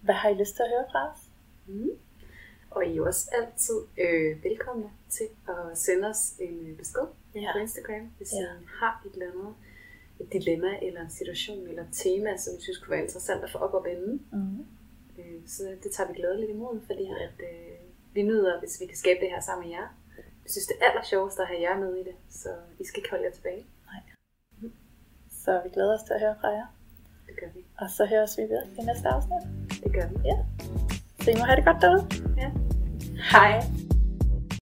Hvad 0.00 0.14
har 0.14 0.28
I 0.28 0.34
lyst 0.34 0.54
til 0.56 0.62
at 0.62 0.68
høre 0.68 0.84
fra 0.92 1.10
os? 1.12 1.20
Mm. 1.66 1.90
Og 2.74 2.86
I 2.86 2.90
er 2.90 2.94
jo 2.94 3.06
også 3.06 3.30
altid 3.38 3.78
øh, 4.04 4.44
velkomne 4.44 4.90
til 5.10 5.28
at 5.48 5.78
sende 5.78 6.08
os 6.08 6.22
en 6.40 6.66
øh, 6.66 6.76
besked 6.76 7.06
Ja. 7.34 7.50
på 7.54 7.58
Instagram, 7.58 8.04
hvis 8.16 8.32
Ja. 8.32 8.38
I 8.62 8.66
har 8.80 9.02
et 9.06 9.12
eller 9.12 9.26
andet 9.32 9.54
et 10.20 10.32
dilemma, 10.32 10.72
eller 10.82 11.00
en 11.00 11.10
situation, 11.10 11.66
eller 11.68 11.82
et 11.82 11.88
tema, 11.92 12.36
som 12.36 12.52
I 12.58 12.60
synes 12.62 12.78
kunne 12.78 12.90
være 12.90 13.02
interessant 13.02 13.44
at 13.44 13.50
få 13.50 13.58
op 13.58 13.74
og 13.74 13.84
vende. 13.84 14.12
Mm. 14.32 14.66
Øh, 15.18 15.40
så 15.46 15.62
det 15.82 15.92
tager 15.92 16.08
vi 16.08 16.14
glædeligt 16.20 16.50
imod, 16.50 16.80
fordi 16.86 17.04
at, 17.26 17.36
øh, 17.50 17.78
vi 18.14 18.22
nyder, 18.22 18.58
hvis 18.60 18.80
vi 18.80 18.86
kan 18.86 18.96
skabe 18.96 19.20
det 19.20 19.30
her 19.30 19.40
sammen 19.40 19.68
med 19.68 19.76
jer. 19.76 19.88
Vi 20.44 20.48
synes, 20.50 20.66
det 20.66 20.76
er 20.80 20.84
aller 20.90 21.02
sjovest 21.04 21.38
at 21.40 21.46
have 21.46 21.60
jer 21.60 21.78
med 21.78 21.94
i 21.96 22.04
det, 22.04 22.14
så 22.30 22.48
I 22.78 22.84
skal 22.84 22.98
ikke 22.98 23.10
holde 23.10 23.24
jer 23.24 23.30
tilbage. 23.32 23.66
Så 25.44 25.60
vi 25.64 25.70
glæder 25.70 25.94
os 25.94 26.02
til 26.02 26.12
at 26.12 26.20
høre 26.20 26.36
fra 26.40 26.48
jer. 26.48 26.66
Det 27.26 27.36
gør 27.40 27.46
vi. 27.54 27.64
Og 27.78 27.90
så 27.90 28.06
høres 28.06 28.38
vi 28.38 28.42
ved 28.42 28.62
i 28.78 28.82
næste 28.82 29.08
afsnit. 29.08 29.42
Det 29.84 29.92
gør 29.92 30.08
vi. 30.08 30.16
Så 31.24 31.30
I 31.30 31.34
må 31.38 31.44
have 31.44 31.56
det 31.56 31.64
godt 31.64 31.82
derude. 31.82 32.06
Ja. 32.36 32.48
Hej. 33.32 33.64